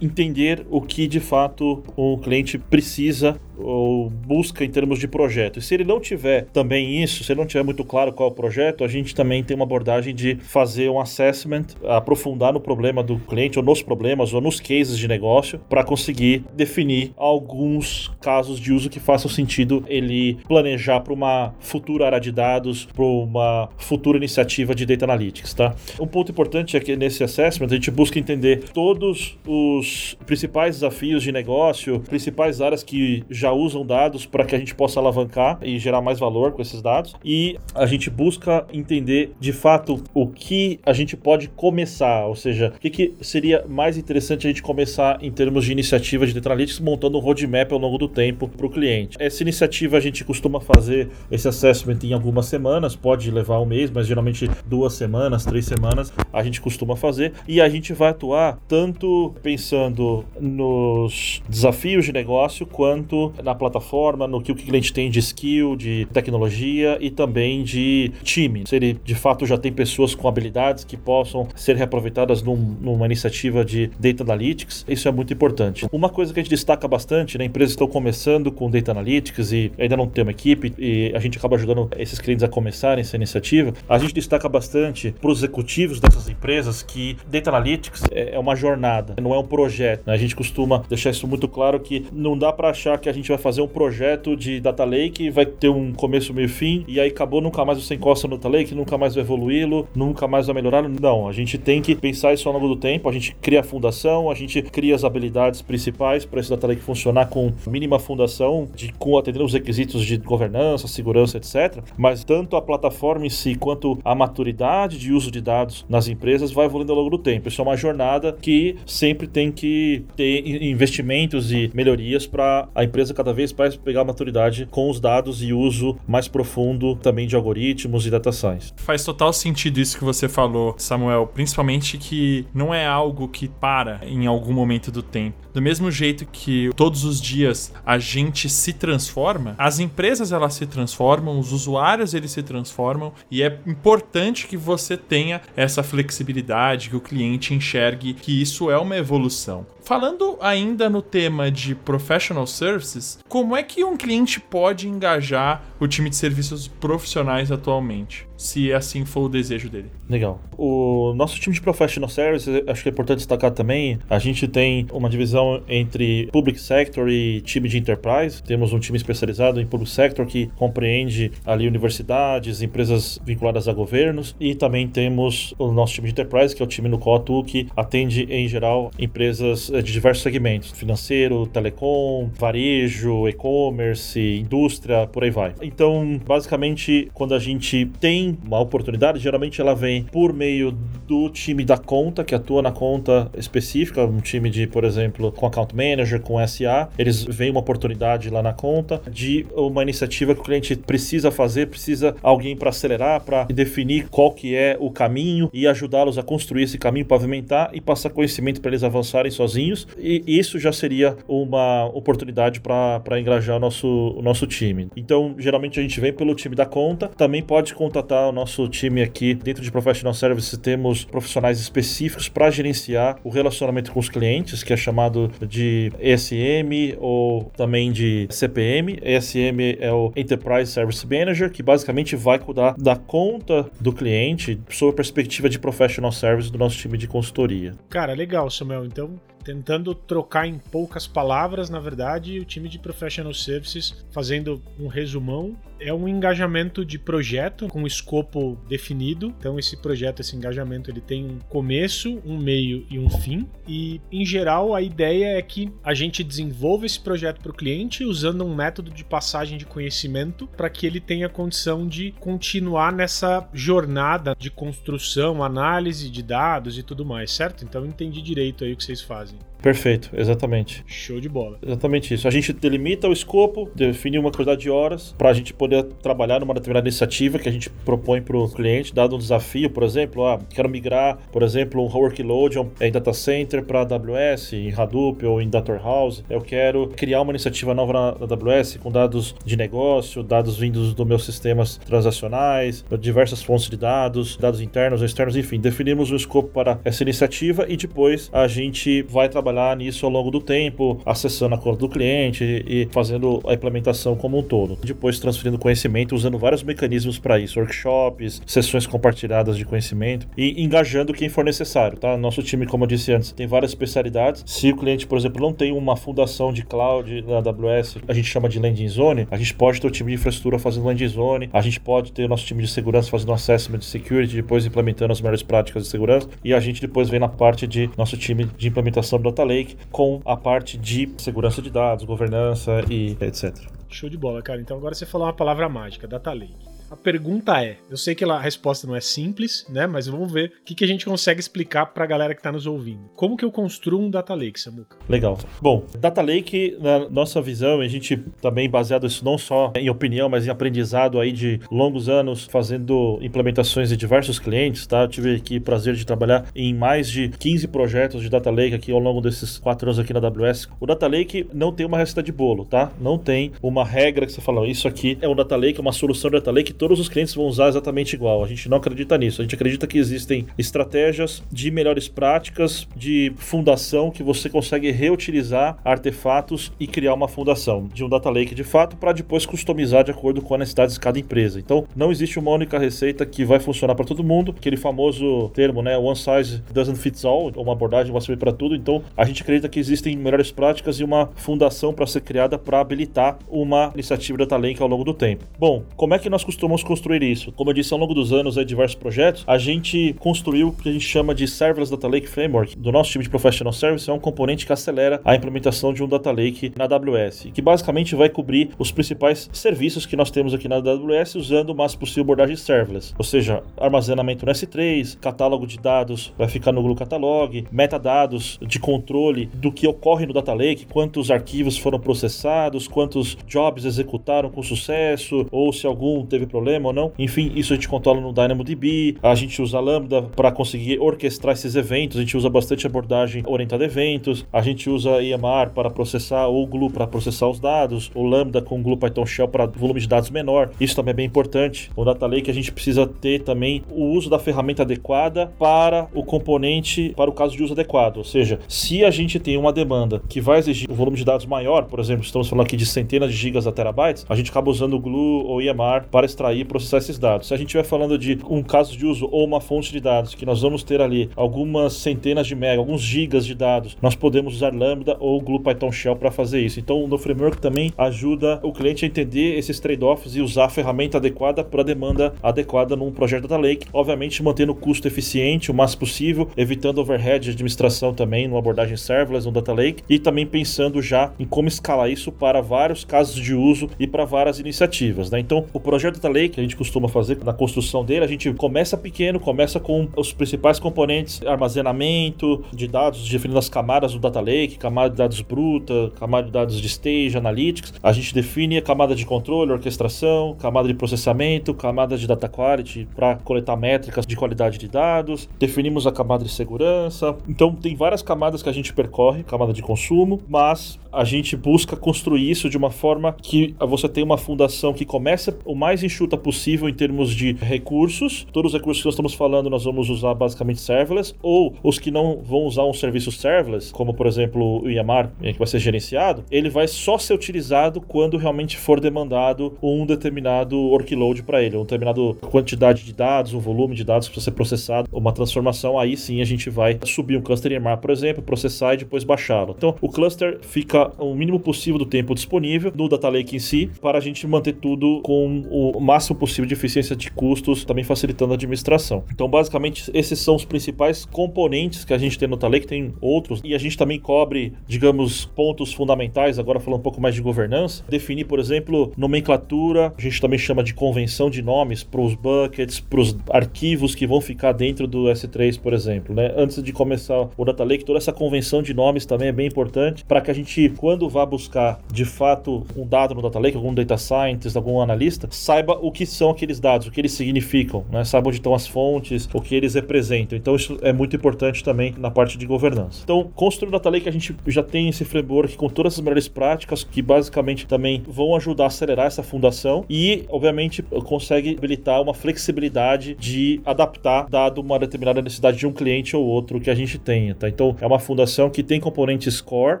entender 0.00 0.66
o 0.70 0.80
que 0.80 1.06
de 1.06 1.20
fato 1.20 1.82
o 1.96 2.18
cliente 2.18 2.58
precisa 2.58 3.38
ou 3.56 4.10
busca 4.10 4.64
em 4.64 4.70
termos 4.70 4.98
de 4.98 5.08
projeto. 5.08 5.58
E 5.58 5.62
se 5.62 5.74
ele 5.74 5.84
não 5.84 6.00
tiver 6.00 6.46
também 6.52 7.02
isso, 7.02 7.24
se 7.24 7.32
ele 7.32 7.40
não 7.40 7.46
tiver 7.46 7.62
muito 7.62 7.84
claro 7.84 8.12
qual 8.12 8.28
é 8.28 8.32
o 8.32 8.34
projeto, 8.34 8.84
a 8.84 8.88
gente 8.88 9.14
também 9.14 9.42
tem 9.42 9.54
uma 9.54 9.64
abordagem 9.64 10.14
de 10.14 10.36
fazer 10.36 10.88
um 10.88 11.00
assessment, 11.00 11.66
aprofundar 11.86 12.52
no 12.52 12.60
problema 12.60 13.02
do 13.02 13.18
cliente, 13.18 13.58
ou 13.58 13.64
nos 13.64 13.82
problemas, 13.82 14.32
ou 14.32 14.40
nos 14.40 14.60
cases 14.60 14.98
de 14.98 15.08
negócio, 15.08 15.58
para 15.68 15.84
conseguir 15.84 16.44
definir 16.54 17.12
alguns 17.16 18.10
casos 18.20 18.58
de 18.58 18.72
uso 18.72 18.90
que 18.90 19.00
façam 19.00 19.30
sentido 19.30 19.84
ele 19.86 20.38
planejar 20.46 21.00
para 21.00 21.12
uma 21.12 21.54
futura 21.60 22.06
área 22.06 22.20
de 22.20 22.32
dados, 22.32 22.86
para 22.86 23.04
uma 23.04 23.68
futura 23.76 24.16
iniciativa 24.16 24.74
de 24.74 24.86
data 24.86 25.04
analytics, 25.04 25.54
tá? 25.54 25.74
Um 26.00 26.06
ponto 26.06 26.30
importante 26.30 26.76
é 26.76 26.80
que 26.80 26.96
nesse 26.96 27.22
assessment 27.22 27.68
a 27.68 27.74
gente 27.74 27.90
busca 27.90 28.18
entender 28.18 28.64
todos 28.72 29.38
os 29.46 30.16
principais 30.26 30.76
desafios 30.76 31.22
de 31.22 31.32
negócio, 31.32 32.00
principais 32.00 32.60
áreas 32.60 32.82
que 32.82 33.24
já 33.30 33.43
já 33.44 33.52
usam 33.52 33.84
dados 33.84 34.24
para 34.24 34.44
que 34.44 34.54
a 34.54 34.58
gente 34.58 34.74
possa 34.74 34.98
alavancar 34.98 35.58
e 35.62 35.78
gerar 35.78 36.00
mais 36.00 36.18
valor 36.18 36.52
com 36.52 36.62
esses 36.62 36.80
dados. 36.80 37.14
E 37.22 37.58
a 37.74 37.84
gente 37.84 38.08
busca 38.08 38.66
entender 38.72 39.32
de 39.38 39.52
fato 39.52 40.02
o 40.14 40.26
que 40.26 40.80
a 40.84 40.94
gente 40.94 41.14
pode 41.14 41.48
começar, 41.48 42.26
ou 42.26 42.34
seja, 42.34 42.72
o 42.74 42.80
que, 42.80 42.88
que 42.88 43.14
seria 43.20 43.64
mais 43.68 43.98
interessante 43.98 44.46
a 44.46 44.50
gente 44.50 44.62
começar 44.62 45.18
em 45.22 45.30
termos 45.30 45.66
de 45.66 45.72
iniciativa 45.72 46.26
de 46.26 46.32
Data 46.32 46.48
Analytics, 46.48 46.80
montando 46.80 47.18
um 47.18 47.20
roadmap 47.20 47.70
ao 47.70 47.78
longo 47.78 47.98
do 47.98 48.08
tempo 48.08 48.48
para 48.48 48.66
o 48.66 48.70
cliente. 48.70 49.18
Essa 49.20 49.42
iniciativa 49.42 49.98
a 49.98 50.00
gente 50.00 50.24
costuma 50.24 50.58
fazer 50.58 51.10
esse 51.30 51.46
assessment 51.46 51.98
em 52.02 52.14
algumas 52.14 52.46
semanas, 52.46 52.96
pode 52.96 53.30
levar 53.30 53.60
um 53.60 53.66
mês, 53.66 53.90
mas 53.90 54.06
geralmente 54.06 54.48
duas 54.66 54.94
semanas, 54.94 55.44
três 55.44 55.66
semanas 55.66 56.12
a 56.32 56.42
gente 56.42 56.62
costuma 56.62 56.96
fazer 56.96 57.34
e 57.46 57.60
a 57.60 57.68
gente 57.68 57.92
vai 57.92 58.08
atuar 58.08 58.58
tanto 58.66 59.34
pensando 59.42 60.24
nos 60.40 61.42
desafios 61.48 62.06
de 62.06 62.12
negócio 62.12 62.66
quanto 62.66 63.33
na 63.42 63.54
plataforma, 63.54 64.26
no 64.26 64.40
que 64.40 64.52
o 64.52 64.54
cliente 64.54 64.92
tem 64.92 65.10
de 65.10 65.18
skill, 65.18 65.76
de 65.76 66.06
tecnologia 66.12 66.98
e 67.00 67.10
também 67.10 67.62
de 67.62 68.12
time. 68.22 68.64
Se 68.66 68.76
ele 68.76 68.98
de 69.04 69.14
fato 69.14 69.46
já 69.46 69.56
tem 69.56 69.72
pessoas 69.72 70.14
com 70.14 70.28
habilidades 70.28 70.84
que 70.84 70.96
possam 70.96 71.48
ser 71.54 71.76
reaproveitadas 71.76 72.42
num, 72.42 72.56
numa 72.80 73.06
iniciativa 73.06 73.64
de 73.64 73.90
Data 73.98 74.22
Analytics, 74.22 74.84
isso 74.88 75.08
é 75.08 75.12
muito 75.12 75.32
importante. 75.32 75.86
Uma 75.92 76.08
coisa 76.08 76.32
que 76.32 76.40
a 76.40 76.42
gente 76.42 76.50
destaca 76.50 76.86
bastante, 76.86 77.38
né, 77.38 77.44
empresas 77.44 77.72
estão 77.72 77.86
começando 77.86 78.50
com 78.50 78.70
Data 78.70 78.90
Analytics 78.90 79.52
e 79.52 79.72
ainda 79.78 79.96
não 79.96 80.06
tem 80.06 80.22
uma 80.22 80.30
equipe 80.30 80.72
e 80.78 81.12
a 81.14 81.18
gente 81.18 81.38
acaba 81.38 81.56
ajudando 81.56 81.88
esses 81.98 82.18
clientes 82.18 82.42
a 82.42 82.48
começarem 82.48 83.02
essa 83.02 83.16
iniciativa, 83.16 83.72
a 83.88 83.98
gente 83.98 84.14
destaca 84.14 84.48
bastante 84.48 85.14
para 85.20 85.30
os 85.30 85.38
executivos 85.38 86.00
dessas 86.00 86.28
empresas 86.28 86.82
que 86.82 87.16
Data 87.28 87.50
Analytics 87.50 88.04
é, 88.10 88.34
é 88.34 88.38
uma 88.38 88.56
jornada, 88.56 89.14
não 89.20 89.34
é 89.34 89.38
um 89.38 89.44
projeto. 89.44 90.06
Né? 90.06 90.14
A 90.14 90.16
gente 90.16 90.34
costuma 90.34 90.84
deixar 90.88 91.10
isso 91.10 91.26
muito 91.26 91.48
claro 91.48 91.78
que 91.80 92.06
não 92.12 92.36
dá 92.36 92.52
para 92.52 92.70
achar 92.70 92.98
que 92.98 93.08
a 93.08 93.12
gente 93.12 93.23
vai 93.28 93.38
fazer 93.38 93.62
um 93.62 93.68
projeto 93.68 94.36
de 94.36 94.60
Data 94.60 94.84
Lake, 94.84 95.30
vai 95.30 95.46
ter 95.46 95.68
um 95.68 95.92
começo, 95.92 96.32
meio 96.32 96.48
fim, 96.48 96.84
e 96.86 97.00
aí 97.00 97.08
acabou, 97.08 97.40
nunca 97.40 97.64
mais 97.64 97.82
você 97.82 97.94
encosta 97.94 98.28
no 98.28 98.36
Data 98.36 98.48
Lake, 98.48 98.74
nunca 98.74 98.98
mais 98.98 99.14
vai 99.14 99.22
evoluí-lo, 99.22 99.88
nunca 99.94 100.26
mais 100.26 100.46
vai 100.46 100.54
melhorar. 100.54 100.82
Não, 100.88 101.28
a 101.28 101.32
gente 101.32 101.58
tem 101.58 101.80
que 101.80 101.94
pensar 101.94 102.32
isso 102.34 102.48
ao 102.48 102.54
longo 102.54 102.68
do 102.68 102.76
tempo, 102.76 103.08
a 103.08 103.12
gente 103.12 103.34
cria 103.40 103.60
a 103.60 103.62
fundação, 103.62 104.30
a 104.30 104.34
gente 104.34 104.60
cria 104.62 104.94
as 104.94 105.04
habilidades 105.04 105.62
principais 105.62 106.24
para 106.24 106.40
esse 106.40 106.50
Data 106.50 106.66
Lake 106.66 106.82
funcionar 106.82 107.26
com 107.26 107.52
mínima 107.66 107.98
fundação, 107.98 108.68
de, 108.74 108.92
com 108.92 109.16
atendendo 109.16 109.44
os 109.44 109.52
requisitos 109.52 110.04
de 110.04 110.16
governança, 110.18 110.86
segurança, 110.86 111.38
etc. 111.38 111.82
Mas 111.96 112.24
tanto 112.24 112.56
a 112.56 112.62
plataforma 112.62 113.26
em 113.26 113.30
si 113.30 113.54
quanto 113.54 113.98
a 114.04 114.14
maturidade 114.14 114.98
de 114.98 115.12
uso 115.12 115.30
de 115.30 115.40
dados 115.40 115.84
nas 115.88 116.08
empresas 116.08 116.52
vai 116.52 116.66
evoluindo 116.66 116.92
ao 116.92 116.98
longo 116.98 117.10
do 117.10 117.18
tempo. 117.18 117.48
Isso 117.48 117.60
é 117.60 117.64
uma 117.64 117.76
jornada 117.76 118.36
que 118.40 118.76
sempre 118.86 119.26
tem 119.26 119.50
que 119.50 120.04
ter 120.16 120.46
investimentos 120.62 121.52
e 121.52 121.70
melhorias 121.74 122.26
para 122.26 122.68
a 122.74 122.84
empresa 122.84 123.13
cada 123.14 123.32
vez 123.32 123.52
mais 123.52 123.76
pegar 123.76 124.04
maturidade 124.04 124.66
com 124.70 124.90
os 124.90 125.00
dados 125.00 125.42
e 125.42 125.52
uso 125.52 125.96
mais 126.06 126.28
profundo 126.28 126.96
também 126.96 127.26
de 127.26 127.36
algoritmos 127.36 128.06
e 128.06 128.10
data 128.10 128.32
science. 128.32 128.72
Faz 128.76 129.04
total 129.04 129.32
sentido 129.32 129.78
isso 129.78 129.96
que 129.96 130.04
você 130.04 130.28
falou, 130.28 130.74
Samuel, 130.76 131.26
principalmente 131.26 131.96
que 131.96 132.46
não 132.52 132.74
é 132.74 132.86
algo 132.86 133.28
que 133.28 133.48
para 133.48 134.00
em 134.04 134.26
algum 134.26 134.52
momento 134.52 134.90
do 134.90 135.02
tempo. 135.02 135.43
Do 135.54 135.62
mesmo 135.62 135.88
jeito 135.88 136.26
que 136.26 136.70
todos 136.74 137.04
os 137.04 137.20
dias 137.20 137.72
a 137.86 137.96
gente 137.96 138.48
se 138.48 138.72
transforma, 138.72 139.54
as 139.56 139.78
empresas 139.78 140.32
elas 140.32 140.54
se 140.54 140.66
transformam, 140.66 141.38
os 141.38 141.52
usuários 141.52 142.12
eles 142.12 142.32
se 142.32 142.42
transformam 142.42 143.12
e 143.30 143.40
é 143.40 143.60
importante 143.64 144.48
que 144.48 144.56
você 144.56 144.96
tenha 144.96 145.40
essa 145.54 145.84
flexibilidade, 145.84 146.90
que 146.90 146.96
o 146.96 147.00
cliente 147.00 147.54
enxergue 147.54 148.14
que 148.14 148.42
isso 148.42 148.68
é 148.68 148.76
uma 148.76 148.96
evolução. 148.96 149.64
Falando 149.84 150.36
ainda 150.40 150.90
no 150.90 151.00
tema 151.00 151.52
de 151.52 151.74
professional 151.76 152.48
services, 152.48 153.20
como 153.28 153.54
é 153.54 153.62
que 153.62 153.84
um 153.84 153.96
cliente 153.96 154.40
pode 154.40 154.88
engajar 154.88 155.62
o 155.78 155.86
time 155.86 156.10
de 156.10 156.16
serviços 156.16 156.66
profissionais 156.66 157.52
atualmente? 157.52 158.26
Se 158.36 158.72
assim 158.72 159.04
for 159.04 159.24
o 159.24 159.28
desejo 159.28 159.68
dele. 159.68 159.90
Legal. 160.08 160.40
O 160.56 161.12
nosso 161.14 161.38
time 161.40 161.54
de 161.54 161.60
Professional 161.60 162.08
Services, 162.08 162.62
acho 162.66 162.82
que 162.82 162.88
é 162.88 162.92
importante 162.92 163.18
destacar 163.18 163.50
também, 163.50 163.98
a 164.08 164.18
gente 164.18 164.46
tem 164.48 164.86
uma 164.92 165.08
divisão 165.08 165.62
entre 165.68 166.28
Public 166.32 166.60
Sector 166.60 167.08
e 167.08 167.40
time 167.40 167.68
de 167.68 167.78
Enterprise. 167.78 168.42
Temos 168.42 168.72
um 168.72 168.78
time 168.78 168.96
especializado 168.96 169.60
em 169.60 169.66
Public 169.66 169.90
Sector 169.90 170.26
que 170.26 170.46
compreende 170.56 171.32
ali 171.44 171.66
universidades, 171.66 172.62
empresas 172.62 173.18
vinculadas 173.24 173.68
a 173.68 173.72
governos 173.72 174.34
e 174.38 174.54
também 174.54 174.88
temos 174.88 175.54
o 175.58 175.72
nosso 175.72 175.94
time 175.94 176.08
de 176.08 176.12
Enterprise, 176.12 176.54
que 176.54 176.62
é 176.62 176.64
o 176.64 176.68
time 176.68 176.88
no 176.88 176.98
qual 176.98 177.16
atuo, 177.16 177.44
que 177.44 177.68
atende 177.76 178.24
em 178.30 178.46
geral 178.48 178.90
empresas 178.98 179.70
eh, 179.72 179.82
de 179.82 179.92
diversos 179.92 180.22
segmentos, 180.22 180.70
financeiro, 180.72 181.46
telecom, 181.46 182.30
varejo, 182.38 183.28
e-commerce, 183.28 184.20
indústria, 184.20 185.06
por 185.06 185.24
aí 185.24 185.30
vai. 185.30 185.54
Então, 185.62 186.20
basicamente, 186.26 187.08
quando 187.14 187.34
a 187.34 187.38
gente 187.38 187.86
tem 188.00 188.23
uma 188.44 188.60
oportunidade, 188.60 189.18
geralmente 189.18 189.60
ela 189.60 189.74
vem 189.74 190.04
por 190.04 190.32
meio 190.32 190.72
do 191.06 191.28
time 191.28 191.64
da 191.64 191.76
conta, 191.76 192.24
que 192.24 192.34
atua 192.34 192.62
na 192.62 192.72
conta 192.72 193.30
específica, 193.36 194.04
um 194.04 194.20
time 194.20 194.48
de, 194.50 194.66
por 194.66 194.84
exemplo, 194.84 195.30
com 195.32 195.46
account 195.46 195.74
manager, 195.74 196.20
com 196.20 196.44
SA, 196.46 196.88
eles 196.98 197.24
veem 197.24 197.50
uma 197.50 197.60
oportunidade 197.60 198.30
lá 198.30 198.42
na 198.42 198.52
conta 198.52 199.00
de 199.10 199.46
uma 199.54 199.82
iniciativa 199.82 200.34
que 200.34 200.40
o 200.40 200.44
cliente 200.44 200.76
precisa 200.76 201.30
fazer, 201.30 201.68
precisa 201.68 202.14
alguém 202.22 202.56
para 202.56 202.70
acelerar, 202.70 203.20
para 203.22 203.44
definir 203.44 204.08
qual 204.08 204.32
que 204.32 204.54
é 204.54 204.76
o 204.78 204.90
caminho 204.90 205.50
e 205.52 205.66
ajudá-los 205.66 206.18
a 206.18 206.22
construir 206.22 206.64
esse 206.64 206.78
caminho, 206.78 207.06
pavimentar 207.06 207.70
e 207.72 207.80
passar 207.80 208.10
conhecimento 208.10 208.60
para 208.60 208.70
eles 208.70 208.82
avançarem 208.82 209.30
sozinhos. 209.30 209.86
E 209.98 210.22
isso 210.26 210.58
já 210.58 210.72
seria 210.72 211.16
uma 211.28 211.86
oportunidade 211.86 212.60
para 212.60 213.20
engajar 213.20 213.56
o 213.56 213.60
nosso, 213.60 213.88
o 213.88 214.22
nosso 214.22 214.46
time. 214.46 214.88
Então, 214.96 215.34
geralmente 215.38 215.78
a 215.78 215.82
gente 215.82 216.00
vem 216.00 216.12
pelo 216.12 216.34
time 216.34 216.54
da 216.54 216.66
conta, 216.66 217.08
também 217.08 217.42
pode 217.42 217.74
contatar 217.74 218.13
tá? 218.14 218.28
O 218.28 218.32
nosso 218.32 218.68
time 218.68 219.02
aqui, 219.02 219.34
dentro 219.34 219.62
de 219.62 219.70
Professional 219.72 220.14
Services, 220.14 220.56
temos 220.58 221.04
profissionais 221.04 221.60
específicos 221.60 222.28
para 222.28 222.50
gerenciar 222.50 223.18
o 223.24 223.28
relacionamento 223.28 223.90
com 223.90 223.98
os 223.98 224.08
clientes, 224.08 224.62
que 224.62 224.72
é 224.72 224.76
chamado 224.76 225.30
de 225.46 225.92
ESM 226.00 226.96
ou 227.00 227.50
também 227.56 227.90
de 227.90 228.28
CPM. 228.30 228.98
ESM 229.02 229.76
é 229.80 229.92
o 229.92 230.12
Enterprise 230.14 230.70
Service 230.70 231.04
Manager, 231.06 231.50
que 231.50 231.62
basicamente 231.62 232.14
vai 232.14 232.38
cuidar 232.38 232.74
da 232.78 232.94
conta 232.94 233.68
do 233.80 233.92
cliente 233.92 234.60
sob 234.68 234.92
a 234.92 234.94
perspectiva 234.94 235.48
de 235.48 235.58
Professional 235.58 236.12
Service 236.12 236.50
do 236.52 236.58
nosso 236.58 236.78
time 236.78 236.96
de 236.96 237.08
consultoria. 237.08 237.72
Cara, 237.88 238.14
legal, 238.14 238.48
Samuel. 238.50 238.84
Então, 238.84 239.18
tentando 239.44 239.94
trocar 239.94 240.46
em 240.46 240.58
poucas 240.58 241.06
palavras, 241.06 241.68
na 241.68 241.78
verdade, 241.78 242.40
o 242.40 242.44
time 242.44 242.68
de 242.68 242.78
Professional 242.78 243.34
Services, 243.34 244.04
fazendo 244.10 244.62
um 244.80 244.88
resumão, 244.88 245.56
é 245.78 245.92
um 245.92 246.08
engajamento 246.08 246.84
de 246.84 246.98
projeto 246.98 247.68
com 247.68 247.86
escopo 247.86 248.58
definido. 248.68 249.34
Então 249.38 249.58
esse 249.58 249.76
projeto, 249.76 250.20
esse 250.20 250.34
engajamento, 250.34 250.90
ele 250.90 251.00
tem 251.00 251.24
um 251.24 251.38
começo, 251.40 252.22
um 252.24 252.38
meio 252.38 252.86
e 252.88 252.98
um 252.98 253.10
fim. 253.10 253.48
E 253.68 254.00
em 254.10 254.24
geral 254.24 254.74
a 254.74 254.80
ideia 254.80 255.36
é 255.36 255.42
que 255.42 255.70
a 255.82 255.92
gente 255.92 256.24
desenvolva 256.24 256.86
esse 256.86 256.98
projeto 256.98 257.40
para 257.40 257.50
o 257.50 257.54
cliente 257.54 258.04
usando 258.04 258.44
um 258.44 258.54
método 258.54 258.90
de 258.90 259.04
passagem 259.04 259.58
de 259.58 259.66
conhecimento 259.66 260.46
para 260.46 260.70
que 260.70 260.86
ele 260.86 261.00
tenha 261.00 261.28
condição 261.28 261.86
de 261.86 262.12
continuar 262.12 262.92
nessa 262.92 263.46
jornada 263.52 264.34
de 264.38 264.50
construção, 264.50 265.42
análise 265.42 266.08
de 266.10 266.22
dados 266.22 266.78
e 266.78 266.82
tudo 266.82 267.04
mais, 267.04 267.30
certo? 267.30 267.64
Então 267.64 267.84
entendi 267.84 268.22
direito 268.22 268.64
aí 268.64 268.72
o 268.72 268.76
que 268.76 268.84
vocês 268.84 269.02
fazem. 269.02 269.33
жизни. 269.34 269.53
Perfeito, 269.64 270.10
exatamente. 270.12 270.84
Show 270.86 271.18
de 271.18 271.26
bola. 271.26 271.56
Exatamente 271.62 272.12
isso. 272.12 272.28
A 272.28 272.30
gente 272.30 272.52
delimita 272.52 273.08
o 273.08 273.14
escopo, 273.14 273.66
define 273.74 274.18
uma 274.18 274.30
quantidade 274.30 274.60
de 274.60 274.68
horas 274.68 275.14
para 275.16 275.30
a 275.30 275.32
gente 275.32 275.54
poder 275.54 275.84
trabalhar 276.02 276.38
numa 276.38 276.52
determinada 276.52 276.86
iniciativa 276.86 277.38
que 277.38 277.48
a 277.48 277.52
gente 277.52 277.70
propõe 277.70 278.20
para 278.20 278.36
o 278.36 278.46
cliente, 278.46 278.94
dado 278.94 279.16
um 279.16 279.18
desafio, 279.18 279.70
por 279.70 279.82
exemplo, 279.82 280.26
ah, 280.26 280.38
quero 280.50 280.68
migrar, 280.68 281.16
por 281.32 281.42
exemplo, 281.42 281.80
um 281.80 281.86
workload 281.86 282.58
em 282.78 282.92
data 282.92 283.14
center 283.14 283.64
para 283.64 283.80
AWS, 283.80 284.52
em 284.52 284.70
Hadoop 284.70 285.24
ou 285.24 285.40
em 285.40 285.48
Data 285.48 285.72
Warehouse. 285.72 286.22
Eu 286.28 286.42
quero 286.42 286.88
criar 286.88 287.22
uma 287.22 287.32
iniciativa 287.32 287.72
nova 287.72 287.94
na 287.94 288.08
AWS 288.20 288.76
com 288.82 288.92
dados 288.92 289.34
de 289.46 289.56
negócio, 289.56 290.22
dados 290.22 290.58
vindos 290.58 290.92
dos 290.92 291.06
meus 291.06 291.24
sistemas 291.24 291.78
transacionais, 291.78 292.84
diversas 293.00 293.42
fontes 293.42 293.70
de 293.70 293.78
dados, 293.78 294.36
dados 294.36 294.60
internos 294.60 295.00
ou 295.00 295.06
externos, 295.06 295.34
enfim, 295.38 295.58
definimos 295.58 296.10
o 296.10 296.16
escopo 296.16 296.50
para 296.50 296.78
essa 296.84 297.02
iniciativa 297.02 297.64
e 297.66 297.78
depois 297.78 298.28
a 298.30 298.46
gente 298.46 299.00
vai 299.04 299.26
trabalhar 299.26 299.53
trabalhar 299.54 299.76
nisso 299.76 300.04
ao 300.04 300.12
longo 300.12 300.30
do 300.30 300.40
tempo, 300.40 301.00
acessando 301.06 301.54
a 301.54 301.58
conta 301.58 301.78
do 301.78 301.88
cliente 301.88 302.44
e 302.66 302.88
fazendo 302.90 303.40
a 303.46 303.54
implementação 303.54 304.16
como 304.16 304.38
um 304.38 304.42
todo. 304.42 304.76
Depois 304.82 305.18
transferindo 305.18 305.58
conhecimento 305.58 306.14
usando 306.14 306.36
vários 306.38 306.62
mecanismos 306.62 307.18
para 307.18 307.38
isso, 307.38 307.60
workshops, 307.60 308.42
sessões 308.46 308.86
compartilhadas 308.86 309.56
de 309.56 309.64
conhecimento 309.64 310.26
e 310.36 310.62
engajando 310.62 311.12
quem 311.12 311.28
for 311.28 311.44
necessário, 311.44 311.96
tá? 311.96 312.16
Nosso 312.16 312.42
time, 312.42 312.66
como 312.66 312.84
eu 312.84 312.88
disse 312.88 313.12
antes, 313.12 313.32
tem 313.32 313.46
várias 313.46 313.70
especialidades. 313.70 314.42
Se 314.46 314.72
o 314.72 314.76
cliente, 314.76 315.06
por 315.06 315.16
exemplo, 315.16 315.40
não 315.40 315.52
tem 315.52 315.72
uma 315.72 315.96
fundação 315.96 316.52
de 316.52 316.64
cloud 316.64 317.22
na 317.22 317.36
AWS, 317.36 317.98
a 318.08 318.12
gente 318.12 318.28
chama 318.28 318.48
de 318.48 318.58
landing 318.58 318.88
zone, 318.88 319.28
a 319.30 319.36
gente 319.36 319.54
pode 319.54 319.80
ter 319.80 319.86
o 319.86 319.90
time 319.90 320.10
de 320.10 320.16
infraestrutura 320.16 320.58
fazendo 320.58 320.86
landing 320.86 321.08
zone, 321.08 321.48
a 321.52 321.60
gente 321.60 321.78
pode 321.78 322.12
ter 322.12 322.24
o 322.24 322.28
nosso 322.28 322.44
time 322.44 322.62
de 322.62 322.68
segurança 322.68 323.10
fazendo 323.10 323.32
assessment 323.32 323.78
de 323.78 323.84
security, 323.84 324.34
depois 324.34 324.66
implementando 324.66 325.12
as 325.12 325.20
melhores 325.20 325.42
práticas 325.42 325.84
de 325.84 325.88
segurança 325.88 326.28
e 326.42 326.52
a 326.52 326.60
gente 326.60 326.80
depois 326.80 327.08
vem 327.08 327.20
na 327.20 327.28
parte 327.28 327.66
de 327.66 327.88
nosso 327.96 328.16
time 328.16 328.48
de 328.56 328.68
implementação 328.68 329.18
do 329.18 329.30
Data 329.30 329.43
Lake 329.44 329.76
com 329.90 330.20
a 330.24 330.36
parte 330.36 330.76
de 330.76 331.12
segurança 331.18 331.62
de 331.62 331.70
dados, 331.70 332.04
governança 332.04 332.80
e 332.90 333.16
etc. 333.20 333.54
Show 333.88 334.08
de 334.08 334.16
bola, 334.16 334.42
cara. 334.42 334.60
Então 334.60 334.76
agora 334.76 334.94
você 334.94 335.06
falou 335.06 335.26
uma 335.26 335.32
palavra 335.32 335.68
mágica, 335.68 336.08
Data 336.08 336.32
Lake. 336.32 336.73
A 336.94 336.96
pergunta 336.96 337.60
é: 337.60 337.78
eu 337.90 337.96
sei 337.96 338.14
que 338.14 338.24
a 338.24 338.38
resposta 338.38 338.86
não 338.86 338.94
é 338.94 339.00
simples, 339.00 339.66
né? 339.68 339.84
Mas 339.84 340.06
vamos 340.06 340.32
ver 340.32 340.52
o 340.60 340.64
que, 340.64 340.76
que 340.76 340.84
a 340.84 340.86
gente 340.86 341.04
consegue 341.04 341.40
explicar 341.40 341.86
para 341.86 342.04
a 342.04 342.06
galera 342.06 342.34
que 342.34 342.40
está 342.40 342.52
nos 342.52 342.66
ouvindo. 342.66 343.10
Como 343.16 343.36
que 343.36 343.44
eu 343.44 343.50
construo 343.50 344.00
um 344.00 344.08
Data 344.08 344.32
Lake, 344.32 344.60
Samuca? 344.60 344.96
Legal. 345.08 345.36
Bom, 345.60 345.84
Data 345.98 346.22
Lake, 346.22 346.78
na 346.80 347.08
nossa 347.08 347.42
visão, 347.42 347.80
a 347.80 347.88
gente 347.88 348.16
também 348.40 348.70
baseado 348.70 349.08
isso 349.08 349.24
não 349.24 349.36
só 349.36 349.72
em 349.74 349.90
opinião, 349.90 350.28
mas 350.28 350.46
em 350.46 350.50
aprendizado 350.50 351.18
aí 351.18 351.32
de 351.32 351.60
longos 351.68 352.08
anos 352.08 352.44
fazendo 352.44 353.18
implementações 353.20 353.88
de 353.88 353.96
diversos 353.96 354.38
clientes, 354.38 354.86
tá? 354.86 355.02
Eu 355.02 355.08
tive 355.08 355.34
aqui 355.34 355.56
o 355.56 355.62
prazer 355.62 355.94
de 355.94 356.06
trabalhar 356.06 356.46
em 356.54 356.72
mais 356.72 357.10
de 357.10 357.28
15 357.28 357.66
projetos 357.68 358.22
de 358.22 358.28
Data 358.28 358.52
Lake 358.52 358.74
aqui 358.74 358.92
ao 358.92 359.00
longo 359.00 359.20
desses 359.20 359.58
quatro 359.58 359.88
anos 359.88 359.98
aqui 359.98 360.12
na 360.12 360.20
AWS. 360.20 360.68
O 360.78 360.86
Data 360.86 361.08
Lake 361.08 361.48
não 361.52 361.72
tem 361.72 361.84
uma 361.84 361.98
receita 361.98 362.22
de 362.22 362.30
bolo, 362.30 362.64
tá? 362.64 362.92
Não 363.00 363.18
tem 363.18 363.50
uma 363.60 363.84
regra 363.84 364.26
que 364.26 364.32
você 364.32 364.40
fala, 364.40 364.64
isso 364.68 364.86
aqui 364.86 365.18
é 365.20 365.28
um 365.28 365.34
Data 365.34 365.56
Lake, 365.56 365.78
é 365.78 365.82
uma 365.82 365.92
solução 365.92 366.30
de 366.30 366.36
Data 366.36 366.52
Lake 366.52 366.72
todos 366.84 367.00
os 367.00 367.08
clientes 367.08 367.34
vão 367.34 367.46
usar 367.46 367.68
exatamente 367.68 368.12
igual. 368.12 368.44
A 368.44 368.46
gente 368.46 368.68
não 368.68 368.76
acredita 368.76 369.16
nisso. 369.16 369.40
A 369.40 369.44
gente 369.44 369.54
acredita 369.54 369.86
que 369.86 369.96
existem 369.96 370.46
estratégias 370.58 371.42
de 371.50 371.70
melhores 371.70 372.08
práticas, 372.08 372.86
de 372.94 373.32
fundação 373.38 374.10
que 374.10 374.22
você 374.22 374.50
consegue 374.50 374.90
reutilizar 374.90 375.78
artefatos 375.82 376.70
e 376.78 376.86
criar 376.86 377.14
uma 377.14 377.26
fundação 377.26 377.88
de 377.94 378.04
um 378.04 378.08
data 378.08 378.28
lake 378.28 378.54
de 378.54 378.62
fato 378.62 378.98
para 378.98 379.12
depois 379.12 379.46
customizar 379.46 380.04
de 380.04 380.10
acordo 380.10 380.42
com 380.42 380.52
as 380.52 380.60
necessidades 380.60 380.94
de 380.96 381.00
cada 381.00 381.18
empresa. 381.18 381.58
Então, 381.58 381.86
não 381.96 382.12
existe 382.12 382.38
uma 382.38 382.50
única 382.50 382.78
receita 382.78 383.24
que 383.24 383.46
vai 383.46 383.60
funcionar 383.60 383.94
para 383.94 384.04
todo 384.04 384.22
mundo. 384.22 384.54
Aquele 384.54 384.76
famoso 384.76 385.48
termo, 385.54 385.80
né, 385.80 385.96
one 385.96 386.14
size 386.14 386.62
doesn't 386.70 386.98
fit 386.98 387.26
all, 387.26 387.50
uma 387.56 387.72
abordagem 387.72 388.12
vai 388.12 388.20
servir 388.20 388.38
para 388.38 388.52
tudo. 388.52 388.74
Então, 388.74 389.02
a 389.16 389.24
gente 389.24 389.40
acredita 389.40 389.70
que 389.70 389.80
existem 389.80 390.18
melhores 390.18 390.50
práticas 390.50 391.00
e 391.00 391.04
uma 391.04 391.30
fundação 391.34 391.94
para 391.94 392.06
ser 392.06 392.20
criada 392.20 392.58
para 392.58 392.78
habilitar 392.78 393.38
uma 393.48 393.90
iniciativa 393.94 394.36
data 394.36 394.58
lake 394.58 394.82
ao 394.82 394.88
longo 394.88 395.02
do 395.04 395.14
tempo. 395.14 395.46
Bom, 395.58 395.82
como 395.96 396.12
é 396.12 396.18
que 396.18 396.28
nós 396.28 396.44
costumamos 396.44 396.73
vamos 396.74 396.82
construir 396.82 397.22
isso. 397.22 397.52
Como 397.52 397.70
eu 397.70 397.74
disse, 397.74 397.92
ao 397.92 398.00
longo 398.00 398.12
dos 398.12 398.32
anos, 398.32 398.58
aí, 398.58 398.64
diversos 398.64 398.96
projetos, 398.96 399.44
a 399.46 399.56
gente 399.58 400.12
construiu 400.18 400.68
o 400.68 400.72
que 400.72 400.88
a 400.88 400.92
gente 400.92 401.06
chama 401.06 401.32
de 401.32 401.46
Serverless 401.46 401.88
Data 401.88 402.08
Lake 402.08 402.28
Framework. 402.28 402.76
Do 402.76 402.90
nosso 402.90 403.12
time 403.12 403.22
de 403.22 403.30
Professional 403.30 403.72
Service, 403.72 404.10
é 404.10 404.12
um 404.12 404.18
componente 404.18 404.66
que 404.66 404.72
acelera 404.72 405.20
a 405.24 405.36
implementação 405.36 405.92
de 405.92 406.02
um 406.02 406.08
Data 406.08 406.32
Lake 406.32 406.72
na 406.76 406.86
AWS, 406.86 407.46
que 407.54 407.62
basicamente 407.62 408.16
vai 408.16 408.28
cobrir 408.28 408.70
os 408.76 408.90
principais 408.90 409.48
serviços 409.52 410.04
que 410.04 410.16
nós 410.16 410.32
temos 410.32 410.52
aqui 410.52 410.66
na 410.66 410.76
AWS 410.76 411.36
usando 411.36 411.70
o 411.70 411.76
máximo 411.76 412.00
possível 412.00 412.24
abordagem 412.24 412.56
serverless. 412.56 413.14
Ou 413.16 413.24
seja, 413.24 413.62
armazenamento 413.76 414.44
no 414.44 414.50
S3, 414.50 415.16
catálogo 415.20 415.68
de 415.68 415.78
dados 415.78 416.32
vai 416.36 416.48
ficar 416.48 416.72
no 416.72 416.80
Google 416.80 416.96
Catalog, 416.96 417.68
metadados 417.70 418.58
de 418.60 418.80
controle 418.80 419.46
do 419.54 419.70
que 419.70 419.86
ocorre 419.86 420.26
no 420.26 420.32
Data 420.32 420.52
Lake, 420.52 420.86
quantos 420.86 421.30
arquivos 421.30 421.78
foram 421.78 422.00
processados, 422.00 422.88
quantos 422.88 423.36
jobs 423.46 423.84
executaram 423.84 424.50
com 424.50 424.60
sucesso, 424.60 425.46
ou 425.52 425.72
se 425.72 425.86
algum 425.86 426.24
teve 426.26 426.46
problema 426.54 426.90
ou 426.90 426.92
não. 426.94 427.12
Enfim, 427.18 427.50
isso 427.56 427.72
a 427.72 427.76
gente 427.76 427.88
controla 427.88 428.20
no 428.20 428.32
DynamoDB. 428.32 429.16
A 429.20 429.34
gente 429.34 429.60
usa 429.60 429.80
Lambda 429.80 430.22
para 430.22 430.52
conseguir 430.52 431.00
orquestrar 431.00 431.54
esses 431.54 431.74
eventos. 431.74 432.16
A 432.16 432.20
gente 432.20 432.36
usa 432.36 432.48
bastante 432.48 432.86
abordagem 432.86 433.42
orientada 433.44 433.82
a 433.82 433.86
eventos. 433.86 434.46
A 434.52 434.62
gente 434.62 434.88
usa 434.88 435.20
EMR 435.20 435.70
para 435.74 435.90
processar 435.90 436.46
ou 436.46 436.64
Glue 436.64 436.90
para 436.90 437.08
processar 437.08 437.48
os 437.48 437.58
dados. 437.58 438.08
O 438.14 438.22
Lambda 438.22 438.62
com 438.62 438.80
Glue 438.80 438.96
Python 438.96 439.26
Shell 439.26 439.48
para 439.48 439.66
volume 439.66 439.98
de 439.98 440.06
dados 440.06 440.30
menor. 440.30 440.70
Isso 440.80 440.94
também 440.94 441.10
é 441.10 441.14
bem 441.14 441.26
importante. 441.26 441.90
O 441.96 442.04
Data 442.04 442.24
Lake 442.24 442.48
a 442.48 442.54
gente 442.54 442.70
precisa 442.70 443.04
ter 443.04 443.40
também 443.40 443.82
o 443.90 444.10
uso 444.10 444.30
da 444.30 444.38
ferramenta 444.38 444.82
adequada 444.82 445.52
para 445.58 446.06
o 446.14 446.22
componente, 446.22 447.12
para 447.16 447.28
o 447.28 447.32
caso 447.32 447.56
de 447.56 447.64
uso 447.64 447.72
adequado. 447.72 448.18
Ou 448.18 448.24
seja, 448.24 448.60
se 448.68 449.04
a 449.04 449.10
gente 449.10 449.40
tem 449.40 449.56
uma 449.56 449.72
demanda 449.72 450.22
que 450.28 450.40
vai 450.40 450.60
exigir 450.60 450.88
um 450.88 450.94
volume 450.94 451.16
de 451.16 451.24
dados 451.24 451.46
maior, 451.46 451.86
por 451.86 451.98
exemplo, 451.98 452.24
estamos 452.24 452.48
falando 452.48 452.64
aqui 452.64 452.76
de 452.76 452.86
centenas 452.86 453.32
de 453.32 453.36
gigas 453.36 453.66
a 453.66 453.72
terabytes, 453.72 454.24
a 454.28 454.36
gente 454.36 454.50
acaba 454.50 454.70
usando 454.70 455.00
Glue 455.00 455.44
ou 455.46 455.60
EMR 455.60 456.04
para 456.10 456.24
extrair 456.24 456.43
extrair 456.44 456.60
e 456.60 456.64
processar 456.64 456.98
esses 456.98 457.18
dados. 457.18 457.48
Se 457.48 457.54
a 457.54 457.56
gente 457.56 457.68
estiver 457.68 457.84
falando 457.84 458.18
de 458.18 458.38
um 458.48 458.62
caso 458.62 458.96
de 458.96 459.06
uso 459.06 459.28
ou 459.30 459.44
uma 459.44 459.60
fonte 459.60 459.92
de 459.92 460.00
dados 460.00 460.34
que 460.34 460.44
nós 460.44 460.60
vamos 460.60 460.82
ter 460.82 461.00
ali 461.00 461.30
algumas 461.36 461.94
centenas 461.94 462.46
de 462.46 462.54
mega, 462.54 462.80
alguns 462.80 463.00
gigas 463.00 463.46
de 463.46 463.54
dados, 463.54 463.96
nós 464.02 464.14
podemos 464.14 464.56
usar 464.56 464.74
Lambda 464.74 465.16
ou 465.20 465.40
Glue 465.40 465.60
Python 465.60 465.92
Shell 465.92 466.16
para 466.16 466.30
fazer 466.30 466.60
isso. 466.60 466.78
Então, 466.78 467.06
no 467.06 467.16
framework 467.16 467.60
também 467.60 467.92
ajuda 467.96 468.60
o 468.62 468.72
cliente 468.72 469.04
a 469.04 469.08
entender 469.08 469.56
esses 469.56 469.80
trade-offs 469.80 470.36
e 470.36 470.40
usar 470.40 470.66
a 470.66 470.68
ferramenta 470.68 471.18
adequada 471.18 471.64
para 471.64 471.80
a 471.80 471.84
demanda 471.84 472.34
adequada 472.42 472.96
num 472.96 473.10
projeto 473.10 473.44
Data 473.48 473.56
Lake, 473.56 473.86
obviamente 473.92 474.42
mantendo 474.42 474.72
o 474.72 474.74
custo 474.74 475.06
eficiente 475.06 475.70
o 475.70 475.74
mais 475.74 475.94
possível, 475.94 476.48
evitando 476.56 476.98
overhead 476.98 477.44
de 477.44 477.50
administração 477.50 478.12
também 478.12 478.48
numa 478.48 478.58
abordagem 478.58 478.96
serverless 478.96 479.46
no 479.46 479.52
Data 479.52 479.72
Lake 479.72 480.02
e 480.08 480.18
também 480.18 480.46
pensando 480.46 481.00
já 481.00 481.32
em 481.38 481.44
como 481.44 481.68
escalar 481.68 482.10
isso 482.10 482.32
para 482.32 482.60
vários 482.60 483.04
casos 483.04 483.34
de 483.34 483.54
uso 483.54 483.88
e 483.98 484.06
para 484.06 484.24
várias 484.24 484.58
iniciativas. 484.58 485.30
Né? 485.30 485.38
Então, 485.38 485.66
o 485.72 485.80
projeto 485.80 486.16
Data 486.16 486.28
Lake, 486.34 486.58
a 486.58 486.62
gente 486.62 486.76
costuma 486.76 487.08
fazer 487.08 487.38
na 487.44 487.52
construção 487.52 488.04
dele, 488.04 488.24
a 488.24 488.28
gente 488.28 488.52
começa 488.54 488.96
pequeno, 488.96 489.38
começa 489.38 489.78
com 489.78 490.08
os 490.16 490.32
principais 490.32 490.78
componentes, 490.78 491.40
armazenamento 491.46 492.64
de 492.72 492.88
dados, 492.88 493.28
definindo 493.28 493.58
as 493.58 493.68
camadas 493.68 494.12
do 494.12 494.18
Data 494.18 494.40
Lake, 494.40 494.76
camada 494.76 495.10
de 495.10 495.16
dados 495.16 495.40
bruta, 495.40 496.12
camada 496.18 496.46
de 496.46 496.52
dados 496.52 496.80
de 496.80 496.86
stage, 496.86 497.36
analytics. 497.36 497.94
A 498.02 498.12
gente 498.12 498.34
define 498.34 498.78
a 498.78 498.82
camada 498.82 499.14
de 499.14 499.24
controle, 499.24 499.72
orquestração, 499.72 500.56
camada 500.58 500.88
de 500.88 500.94
processamento, 500.94 501.72
camada 501.72 502.18
de 502.18 502.26
data 502.26 502.48
quality 502.48 503.06
para 503.14 503.36
coletar 503.36 503.76
métricas 503.76 504.26
de 504.26 504.34
qualidade 504.34 504.78
de 504.78 504.88
dados. 504.88 505.48
Definimos 505.58 506.06
a 506.06 506.12
camada 506.12 506.44
de 506.44 506.50
segurança. 506.50 507.36
Então 507.48 507.72
tem 507.72 507.94
várias 507.94 508.22
camadas 508.22 508.62
que 508.62 508.68
a 508.68 508.72
gente 508.72 508.92
percorre, 508.92 509.44
camada 509.44 509.72
de 509.72 509.82
consumo, 509.82 510.40
mas 510.48 510.98
a 511.12 511.24
gente 511.24 511.56
busca 511.56 511.96
construir 511.96 512.50
isso 512.50 512.68
de 512.68 512.76
uma 512.76 512.90
forma 512.90 513.34
que 513.40 513.74
você 513.78 514.08
tenha 514.08 514.24
uma 514.24 514.38
fundação 514.38 514.92
que 514.92 515.04
começa 515.04 515.56
o 515.64 515.74
mais 515.74 516.02
enxuto 516.02 516.23
enxuta 516.24 516.36
possível 516.36 516.88
em 516.88 516.94
termos 516.94 517.34
de 517.34 517.52
recursos. 517.52 518.46
Todos 518.52 518.72
os 518.72 518.78
recursos 518.78 519.02
que 519.02 519.06
nós 519.06 519.14
estamos 519.14 519.34
falando, 519.34 519.68
nós 519.68 519.84
vamos 519.84 520.08
usar 520.08 520.34
basicamente 520.34 520.80
serverless, 520.80 521.34
ou 521.42 521.74
os 521.82 521.98
que 521.98 522.10
não 522.10 522.38
vão 522.42 522.64
usar 522.64 522.84
um 522.84 522.92
serviço 522.92 523.30
serverless, 523.30 523.92
como 523.92 524.14
por 524.14 524.26
exemplo 524.26 524.82
o 524.82 524.90
IAMAR, 524.90 525.30
eh, 525.42 525.52
que 525.52 525.58
vai 525.58 525.66
ser 525.66 525.78
gerenciado, 525.78 526.44
ele 526.50 526.70
vai 526.70 526.88
só 526.88 527.18
ser 527.18 527.34
utilizado 527.34 528.00
quando 528.00 528.36
realmente 528.36 528.76
for 528.76 529.00
demandado 529.00 529.76
um 529.82 530.06
determinado 530.06 530.78
workload 530.78 531.42
para 531.42 531.62
ele, 531.62 531.76
uma 531.76 531.84
determinada 531.84 532.20
quantidade 532.50 533.04
de 533.04 533.12
dados, 533.12 533.52
um 533.52 533.60
volume 533.60 533.94
de 533.94 534.04
dados 534.04 534.28
que 534.28 534.34
precisa 534.34 534.50
ser 534.50 534.56
processado, 534.56 535.08
uma 535.12 535.32
transformação, 535.32 535.98
aí 535.98 536.16
sim 536.16 536.40
a 536.40 536.44
gente 536.44 536.70
vai 536.70 536.98
subir 537.04 537.36
um 537.36 537.42
cluster 537.42 537.70
IAMAR, 537.72 537.98
por 537.98 538.10
exemplo, 538.10 538.42
processar 538.42 538.94
e 538.94 538.98
depois 538.98 539.24
baixá-lo. 539.24 539.74
Então, 539.76 539.94
o 540.00 540.08
cluster 540.08 540.58
fica 540.62 541.12
o 541.18 541.34
mínimo 541.34 541.60
possível 541.60 541.98
do 541.98 542.06
tempo 542.06 542.34
disponível 542.34 542.92
no 542.94 543.08
Data 543.08 543.28
Lake 543.28 543.56
em 543.56 543.58
si, 543.58 543.90
para 544.00 544.18
a 544.18 544.20
gente 544.20 544.46
manter 544.46 544.74
tudo 544.74 545.20
com 545.22 545.62
o 545.70 546.00
máximo 546.14 546.38
possível 546.38 546.66
de 546.66 546.74
eficiência 546.74 547.16
de 547.16 547.28
custos, 547.30 547.84
também 547.84 548.04
facilitando 548.04 548.52
a 548.52 548.54
administração. 548.54 549.24
Então, 549.32 549.48
basicamente, 549.48 550.10
esses 550.14 550.38
são 550.38 550.54
os 550.54 550.64
principais 550.64 551.24
componentes 551.24 552.04
que 552.04 552.14
a 552.14 552.18
gente 552.18 552.38
tem 552.38 552.46
no 552.46 552.54
Data 552.54 552.68
Lake, 552.68 552.86
tem 552.86 553.12
outros, 553.20 553.60
e 553.64 553.74
a 553.74 553.78
gente 553.78 553.98
também 553.98 554.20
cobre, 554.20 554.72
digamos, 554.86 555.44
pontos 555.44 555.92
fundamentais, 555.92 556.56
agora 556.58 556.78
falando 556.78 557.00
um 557.00 557.02
pouco 557.02 557.20
mais 557.20 557.34
de 557.34 557.42
governança, 557.42 558.04
definir, 558.08 558.44
por 558.44 558.60
exemplo, 558.60 559.12
nomenclatura, 559.16 560.14
a 560.16 560.20
gente 560.20 560.40
também 560.40 560.58
chama 560.58 560.84
de 560.84 560.94
convenção 560.94 561.50
de 561.50 561.60
nomes 561.62 562.04
para 562.04 562.20
os 562.20 562.34
buckets, 562.34 563.00
para 563.00 563.20
os 563.20 563.36
arquivos 563.50 564.14
que 564.14 564.24
vão 564.24 564.40
ficar 564.40 564.70
dentro 564.70 565.08
do 565.08 565.24
S3, 565.24 565.80
por 565.80 565.92
exemplo, 565.92 566.32
né? 566.32 566.54
Antes 566.56 566.80
de 566.80 566.92
começar 566.92 567.48
o 567.56 567.64
Data 567.64 567.82
Lake, 567.82 568.04
toda 568.04 568.18
essa 568.18 568.32
convenção 568.32 568.82
de 568.82 568.94
nomes 568.94 569.26
também 569.26 569.48
é 569.48 569.52
bem 569.52 569.66
importante 569.66 570.24
para 570.24 570.40
que 570.40 570.50
a 570.50 570.54
gente, 570.54 570.90
quando 570.96 571.28
vá 571.28 571.44
buscar 571.44 571.98
de 572.12 572.24
fato 572.24 572.86
um 572.96 573.04
dado 573.04 573.34
no 573.34 573.42
Data 573.42 573.58
Lake, 573.58 573.76
algum 573.76 573.92
data 573.92 574.16
scientist, 574.16 574.76
algum 574.76 575.00
analista, 575.00 575.48
saiba 575.50 576.03
o 576.06 576.12
que 576.12 576.26
são 576.26 576.50
aqueles 576.50 576.80
dados, 576.80 577.06
o 577.06 577.10
que 577.10 577.20
eles 577.20 577.32
significam, 577.32 578.04
né? 578.10 578.24
Saiba 578.24 578.48
onde 578.48 578.58
estão 578.58 578.74
as 578.74 578.86
fontes, 578.86 579.48
o 579.52 579.60
que 579.60 579.74
eles 579.74 579.94
representam. 579.94 580.56
Então 580.56 580.76
isso 580.76 580.98
é 581.02 581.12
muito 581.12 581.34
importante 581.34 581.82
também 581.82 582.14
na 582.18 582.30
parte 582.30 582.58
de 582.58 582.66
governança. 582.66 583.20
Então, 583.22 583.50
construir 583.54 583.88
o 583.88 583.92
Data 583.92 584.10
Lake, 584.10 584.28
a 584.28 584.32
gente 584.32 584.54
já 584.66 584.82
tem 584.82 585.08
esse 585.08 585.24
framework 585.24 585.76
com 585.76 585.88
todas 585.88 586.14
as 586.14 586.20
melhores 586.20 586.48
práticas 586.48 587.04
que 587.04 587.22
basicamente 587.22 587.86
também 587.86 588.22
vão 588.26 588.54
ajudar 588.56 588.84
a 588.84 588.86
acelerar 588.88 589.26
essa 589.26 589.42
fundação 589.42 590.04
e, 590.08 590.44
obviamente, 590.48 591.02
consegue 591.02 591.76
habilitar 591.76 592.20
uma 592.20 592.34
flexibilidade 592.34 593.34
de 593.34 593.80
adaptar 593.84 594.46
dado 594.48 594.80
uma 594.80 594.98
determinada 594.98 595.40
necessidade 595.40 595.78
de 595.78 595.86
um 595.86 595.92
cliente 595.92 596.36
ou 596.36 596.44
outro 596.44 596.80
que 596.80 596.90
a 596.90 596.94
gente 596.94 597.18
tenha, 597.18 597.54
tá? 597.54 597.68
Então, 597.68 597.96
é 598.00 598.06
uma 598.06 598.18
fundação 598.18 598.68
que 598.70 598.82
tem 598.82 599.00
componentes 599.00 599.60
core 599.60 600.00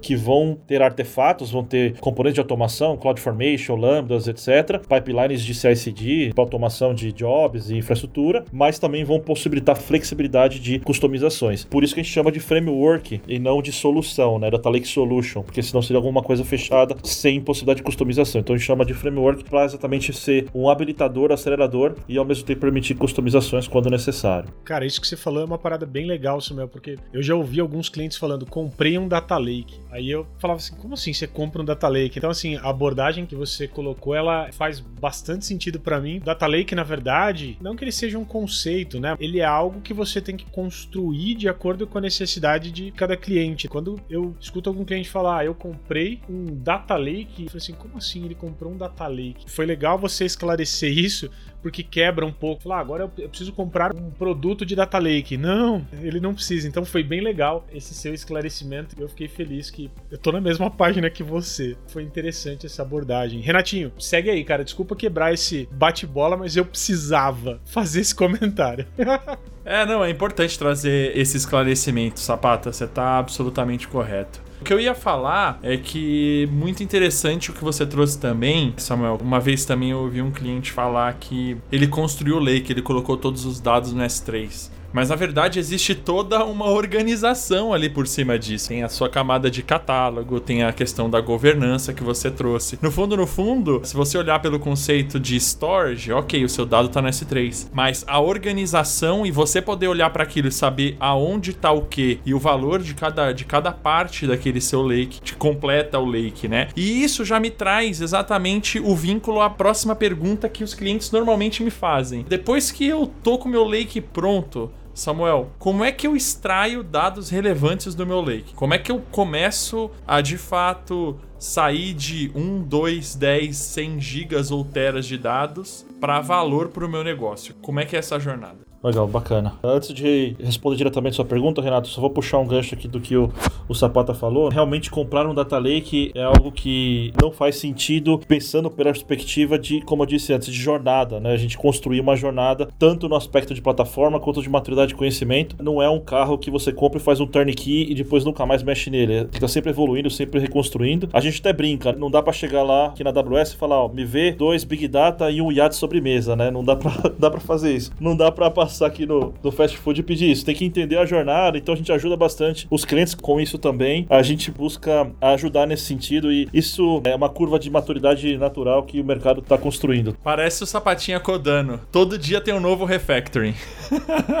que 0.00 0.14
vão 0.14 0.56
ter 0.66 0.82
artefatos, 0.82 1.50
vão 1.50 1.64
ter 1.64 1.98
componentes 1.98 2.34
de 2.34 2.40
automação, 2.40 2.96
CloudFormation, 2.96 3.74
Lambdas, 3.74 4.28
etc. 4.28 4.80
Pipelines 4.88 5.42
de 5.42 5.54
CI/CD, 5.54 5.87
automação 6.36 6.94
de 6.94 7.12
jobs 7.12 7.70
e 7.70 7.76
infraestrutura, 7.76 8.44
mas 8.52 8.78
também 8.78 9.04
vão 9.04 9.20
possibilitar 9.20 9.76
flexibilidade 9.76 10.58
de 10.60 10.78
customizações. 10.78 11.64
Por 11.64 11.84
isso 11.84 11.94
que 11.94 12.00
a 12.00 12.02
gente 12.02 12.12
chama 12.12 12.30
de 12.32 12.40
framework 12.40 13.20
e 13.26 13.38
não 13.38 13.60
de 13.60 13.72
solução, 13.72 14.38
né? 14.38 14.50
Data 14.50 14.68
Lake 14.68 14.86
Solution, 14.86 15.42
porque 15.42 15.62
senão 15.62 15.82
seria 15.82 15.98
alguma 15.98 16.22
coisa 16.22 16.44
fechada 16.44 16.96
sem 17.02 17.40
possibilidade 17.40 17.78
de 17.78 17.84
customização. 17.84 18.40
Então 18.40 18.54
a 18.54 18.58
gente 18.58 18.66
chama 18.66 18.84
de 18.84 18.94
framework 18.94 19.44
para 19.44 19.64
exatamente 19.64 20.12
ser 20.12 20.46
um 20.54 20.68
habilitador, 20.68 21.32
acelerador 21.32 21.94
e 22.08 22.16
ao 22.16 22.24
mesmo 22.24 22.44
tempo 22.44 22.60
permitir 22.60 22.94
customizações 22.94 23.66
quando 23.66 23.90
necessário. 23.90 24.48
Cara, 24.64 24.86
isso 24.86 25.00
que 25.00 25.06
você 25.06 25.16
falou 25.16 25.42
é 25.42 25.44
uma 25.44 25.58
parada 25.58 25.86
bem 25.86 26.06
legal, 26.06 26.40
Samuel, 26.40 26.68
porque 26.68 26.96
eu 27.12 27.22
já 27.22 27.34
ouvi 27.34 27.60
alguns 27.60 27.88
clientes 27.88 28.16
falando, 28.16 28.46
comprei 28.46 28.98
um 28.98 29.08
Data 29.08 29.36
Lake. 29.36 29.80
Aí 29.90 30.10
eu 30.10 30.26
falava 30.38 30.58
assim, 30.58 30.74
como 30.76 30.94
assim 30.94 31.12
você 31.12 31.26
compra 31.26 31.62
um 31.62 31.64
Data 31.64 31.88
Lake? 31.88 32.18
Então, 32.18 32.30
assim, 32.30 32.56
a 32.56 32.68
abordagem 32.68 33.26
que 33.26 33.34
você 33.34 33.66
colocou, 33.66 34.14
ela 34.14 34.50
faz 34.52 34.80
bastante 34.80 35.44
sentido 35.46 35.77
para 35.78 36.00
mim. 36.00 36.20
Data 36.24 36.46
Lake, 36.46 36.74
na 36.74 36.82
verdade, 36.82 37.56
não 37.60 37.76
que 37.76 37.84
ele 37.84 37.92
seja 37.92 38.18
um 38.18 38.24
conceito, 38.24 39.00
né? 39.00 39.16
Ele 39.18 39.40
é 39.40 39.44
algo 39.44 39.80
que 39.80 39.94
você 39.94 40.20
tem 40.20 40.36
que 40.36 40.46
construir 40.50 41.34
de 41.34 41.48
acordo 41.48 41.86
com 41.86 41.98
a 41.98 42.00
necessidade 42.00 42.70
de 42.70 42.90
cada 42.92 43.16
cliente. 43.16 43.68
Quando 43.68 44.00
eu 44.08 44.34
escuto 44.40 44.68
algum 44.68 44.84
cliente 44.84 45.08
falar, 45.08 45.38
ah, 45.38 45.44
eu 45.44 45.54
comprei 45.54 46.20
um 46.28 46.46
Data 46.46 46.96
Lake, 46.96 47.44
eu 47.44 47.50
falei 47.50 47.56
assim, 47.56 47.74
como 47.74 47.98
assim 47.98 48.24
ele 48.24 48.34
comprou 48.34 48.72
um 48.72 48.76
Data 48.76 49.06
Lake? 49.06 49.44
Foi 49.46 49.66
legal 49.66 49.98
você 49.98 50.24
esclarecer 50.24 50.96
isso, 50.96 51.30
porque 51.62 51.82
quebra 51.82 52.24
um 52.24 52.32
pouco. 52.32 52.62
Falar, 52.62 52.78
ah, 52.78 52.80
agora 52.80 53.10
eu 53.18 53.28
preciso 53.28 53.52
comprar 53.52 53.94
um 53.94 54.10
produto 54.10 54.64
de 54.64 54.74
Data 54.74 54.98
Lake. 54.98 55.36
Não, 55.36 55.86
ele 56.02 56.20
não 56.20 56.34
precisa. 56.34 56.68
Então 56.68 56.84
foi 56.84 57.02
bem 57.02 57.20
legal 57.20 57.66
esse 57.72 57.94
seu 57.94 58.14
esclarecimento. 58.14 58.94
Eu 58.98 59.08
fiquei 59.08 59.28
feliz 59.28 59.70
que 59.70 59.90
eu 60.10 60.18
tô 60.18 60.32
na 60.32 60.40
mesma 60.40 60.70
página 60.72 61.10
que 61.10 61.22
você. 61.22 61.76
Foi 61.88 62.02
interessante 62.02 62.66
essa 62.66 62.82
abordagem. 62.82 63.40
Renatinho, 63.40 63.92
segue 63.98 64.30
aí, 64.30 64.44
cara. 64.44 64.64
Desculpa 64.64 64.96
quebrar 64.96 65.32
esse 65.32 65.68
bate-bola, 65.72 66.36
mas 66.36 66.56
eu 66.56 66.64
precisava 66.64 67.60
fazer 67.66 68.00
esse 68.00 68.14
comentário. 68.14 68.86
é, 69.64 69.84
não, 69.86 70.04
é 70.04 70.10
importante 70.10 70.58
trazer 70.58 71.16
esse 71.16 71.36
esclarecimento, 71.36 72.20
Sapata. 72.20 72.72
Você 72.72 72.86
tá 72.86 73.18
absolutamente 73.18 73.88
correto. 73.88 74.47
O 74.60 74.64
que 74.64 74.72
eu 74.72 74.80
ia 74.80 74.94
falar 74.94 75.58
é 75.62 75.76
que 75.76 76.48
muito 76.52 76.82
interessante 76.82 77.50
o 77.50 77.54
que 77.54 77.62
você 77.62 77.86
trouxe 77.86 78.18
também, 78.18 78.74
Samuel. 78.76 79.18
Uma 79.22 79.38
vez 79.38 79.64
também 79.64 79.90
eu 79.90 79.98
ouvi 79.98 80.20
um 80.20 80.30
cliente 80.30 80.72
falar 80.72 81.14
que 81.14 81.56
ele 81.70 81.86
construiu 81.86 82.36
o 82.36 82.40
Lake, 82.40 82.72
ele 82.72 82.82
colocou 82.82 83.16
todos 83.16 83.44
os 83.44 83.60
dados 83.60 83.92
no 83.92 84.02
S3. 84.02 84.70
Mas 84.92 85.10
na 85.10 85.16
verdade 85.16 85.58
existe 85.58 85.94
toda 85.94 86.44
uma 86.44 86.66
organização 86.66 87.72
ali 87.72 87.88
por 87.88 88.06
cima 88.06 88.38
disso. 88.38 88.68
Tem 88.68 88.82
a 88.82 88.88
sua 88.88 89.08
camada 89.08 89.50
de 89.50 89.62
catálogo, 89.62 90.40
tem 90.40 90.62
a 90.62 90.72
questão 90.72 91.10
da 91.10 91.20
governança 91.20 91.92
que 91.92 92.02
você 92.02 92.30
trouxe. 92.30 92.78
No 92.80 92.90
fundo, 92.90 93.16
no 93.16 93.26
fundo, 93.26 93.80
se 93.84 93.94
você 93.94 94.16
olhar 94.16 94.40
pelo 94.40 94.58
conceito 94.58 95.20
de 95.20 95.36
storage, 95.36 96.12
ok, 96.12 96.44
o 96.44 96.48
seu 96.48 96.64
dado 96.64 96.88
está 96.88 97.02
no 97.02 97.08
S3. 97.08 97.68
Mas 97.72 98.04
a 98.06 98.20
organização 98.20 99.26
e 99.26 99.30
você 99.30 99.60
poder 99.60 99.88
olhar 99.88 100.10
para 100.10 100.22
aquilo 100.22 100.48
e 100.48 100.52
saber 100.52 100.96
aonde 100.98 101.50
está 101.50 101.70
o 101.70 101.82
que 101.82 102.20
e 102.24 102.32
o 102.32 102.38
valor 102.38 102.80
de 102.80 102.94
cada, 102.94 103.32
de 103.32 103.44
cada 103.44 103.72
parte 103.72 104.26
daquele 104.26 104.60
seu 104.60 104.82
lake, 104.82 105.20
te 105.20 105.34
completa 105.34 105.98
o 105.98 106.04
lake, 106.04 106.48
né? 106.48 106.68
E 106.74 107.02
isso 107.02 107.24
já 107.24 107.38
me 107.38 107.50
traz 107.50 108.00
exatamente 108.00 108.78
o 108.78 108.94
vínculo 108.96 109.40
à 109.40 109.50
próxima 109.50 109.94
pergunta 109.94 110.48
que 110.48 110.64
os 110.64 110.74
clientes 110.74 111.10
normalmente 111.10 111.62
me 111.62 111.70
fazem. 111.70 112.24
Depois 112.28 112.70
que 112.70 112.86
eu 112.86 113.10
tô 113.22 113.38
com 113.38 113.48
meu 113.48 113.64
lake 113.64 114.00
pronto, 114.00 114.70
Samuel, 114.98 115.52
como 115.60 115.84
é 115.84 115.92
que 115.92 116.08
eu 116.08 116.16
extraio 116.16 116.82
dados 116.82 117.30
relevantes 117.30 117.94
do 117.94 118.04
meu 118.04 118.20
lake? 118.20 118.52
Como 118.54 118.74
é 118.74 118.78
que 118.78 118.90
eu 118.90 119.00
começo 119.12 119.90
a 120.04 120.20
de 120.20 120.36
fato 120.36 121.16
sair 121.38 121.94
de 121.94 122.32
1, 122.34 122.64
2, 122.64 123.14
10, 123.14 123.56
100 123.56 124.00
gigas 124.00 124.50
ou 124.50 124.64
teras 124.64 125.06
de 125.06 125.16
dados 125.16 125.86
para 126.00 126.20
valor 126.20 126.70
para 126.70 126.84
o 126.84 126.88
meu 126.88 127.04
negócio? 127.04 127.54
Como 127.62 127.78
é 127.78 127.84
que 127.84 127.94
é 127.94 128.00
essa 128.00 128.18
jornada? 128.18 128.67
Legal, 128.82 129.08
bacana. 129.08 129.54
Antes 129.62 129.92
de 129.92 130.36
responder 130.40 130.76
diretamente 130.76 131.16
sua 131.16 131.24
pergunta, 131.24 131.60
Renato, 131.60 131.88
só 131.88 132.00
vou 132.00 132.10
puxar 132.10 132.38
um 132.38 132.46
gancho 132.46 132.74
aqui 132.74 132.86
do 132.86 133.00
que 133.00 133.16
o, 133.16 133.30
o 133.68 133.74
Sapata 133.74 134.14
falou. 134.14 134.48
Realmente, 134.48 134.88
comprar 134.90 135.26
um 135.26 135.34
data 135.34 135.58
lake 135.58 136.12
é 136.14 136.22
algo 136.22 136.52
que 136.52 137.12
não 137.20 137.32
faz 137.32 137.56
sentido 137.56 138.20
pensando 138.28 138.70
pela 138.70 138.92
perspectiva 138.92 139.58
de, 139.58 139.80
como 139.80 140.02
eu 140.02 140.06
disse 140.06 140.32
antes, 140.32 140.48
de 140.48 140.60
jornada, 140.60 141.18
né? 141.18 141.32
A 141.32 141.36
gente 141.36 141.58
construir 141.58 142.00
uma 142.00 142.14
jornada 142.14 142.68
tanto 142.78 143.08
no 143.08 143.16
aspecto 143.16 143.52
de 143.52 143.60
plataforma 143.60 144.20
quanto 144.20 144.40
de 144.40 144.48
maturidade 144.48 144.90
de 144.90 144.94
conhecimento. 144.94 145.56
Não 145.60 145.82
é 145.82 145.90
um 145.90 145.98
carro 145.98 146.38
que 146.38 146.50
você 146.50 146.72
compra 146.72 147.00
e 147.00 147.02
faz 147.02 147.18
um 147.18 147.26
turnkey 147.26 147.90
e 147.90 147.94
depois 147.94 148.24
nunca 148.24 148.46
mais 148.46 148.62
mexe 148.62 148.90
nele. 148.90 149.12
Ele 149.14 149.26
tá 149.26 149.48
sempre 149.48 149.70
evoluindo, 149.70 150.08
sempre 150.08 150.38
reconstruindo. 150.38 151.08
A 151.12 151.20
gente 151.20 151.40
até 151.40 151.52
brinca, 151.52 151.92
não 151.92 152.10
dá 152.10 152.22
para 152.22 152.32
chegar 152.32 152.62
lá 152.62 152.86
aqui 152.86 153.02
na 153.02 153.10
AWS 153.10 153.52
e 153.52 153.56
falar, 153.56 153.84
ó, 153.84 153.88
me 153.88 154.04
vê 154.04 154.32
dois 154.32 154.62
Big 154.62 154.86
Data 154.86 155.30
e 155.30 155.42
um 155.42 155.50
IAD 155.50 155.74
sobremesa, 155.74 156.36
né? 156.36 156.48
Não 156.48 156.62
dá 156.62 156.76
pra, 156.76 156.92
dá 157.18 157.28
pra 157.28 157.40
fazer 157.40 157.74
isso. 157.74 157.90
Não 158.00 158.16
dá 158.16 158.30
pra 158.30 158.50
passar 158.68 158.86
aqui 158.86 159.06
no, 159.06 159.34
no 159.42 159.50
fast 159.50 159.76
food 159.78 160.00
e 160.00 160.02
pedir 160.02 160.30
isso. 160.30 160.44
Tem 160.44 160.54
que 160.54 160.64
entender 160.64 160.98
a 160.98 161.06
jornada, 161.06 161.56
então 161.56 161.74
a 161.74 161.76
gente 161.76 161.90
ajuda 161.90 162.16
bastante 162.16 162.66
os 162.70 162.84
clientes 162.84 163.14
com 163.14 163.40
isso 163.40 163.58
também. 163.58 164.06
A 164.10 164.22
gente 164.22 164.50
busca 164.50 165.10
ajudar 165.20 165.66
nesse 165.66 165.84
sentido 165.84 166.30
e 166.30 166.48
isso 166.52 167.00
é 167.04 167.14
uma 167.14 167.28
curva 167.28 167.58
de 167.58 167.70
maturidade 167.70 168.36
natural 168.36 168.82
que 168.82 169.00
o 169.00 169.04
mercado 169.04 169.40
está 169.40 169.56
construindo. 169.56 170.16
Parece 170.22 170.62
o 170.62 170.66
sapatinha 170.66 171.18
codando. 171.18 171.80
Todo 171.90 172.18
dia 172.18 172.40
tem 172.40 172.52
um 172.52 172.60
novo 172.60 172.84
refactoring. 172.84 173.54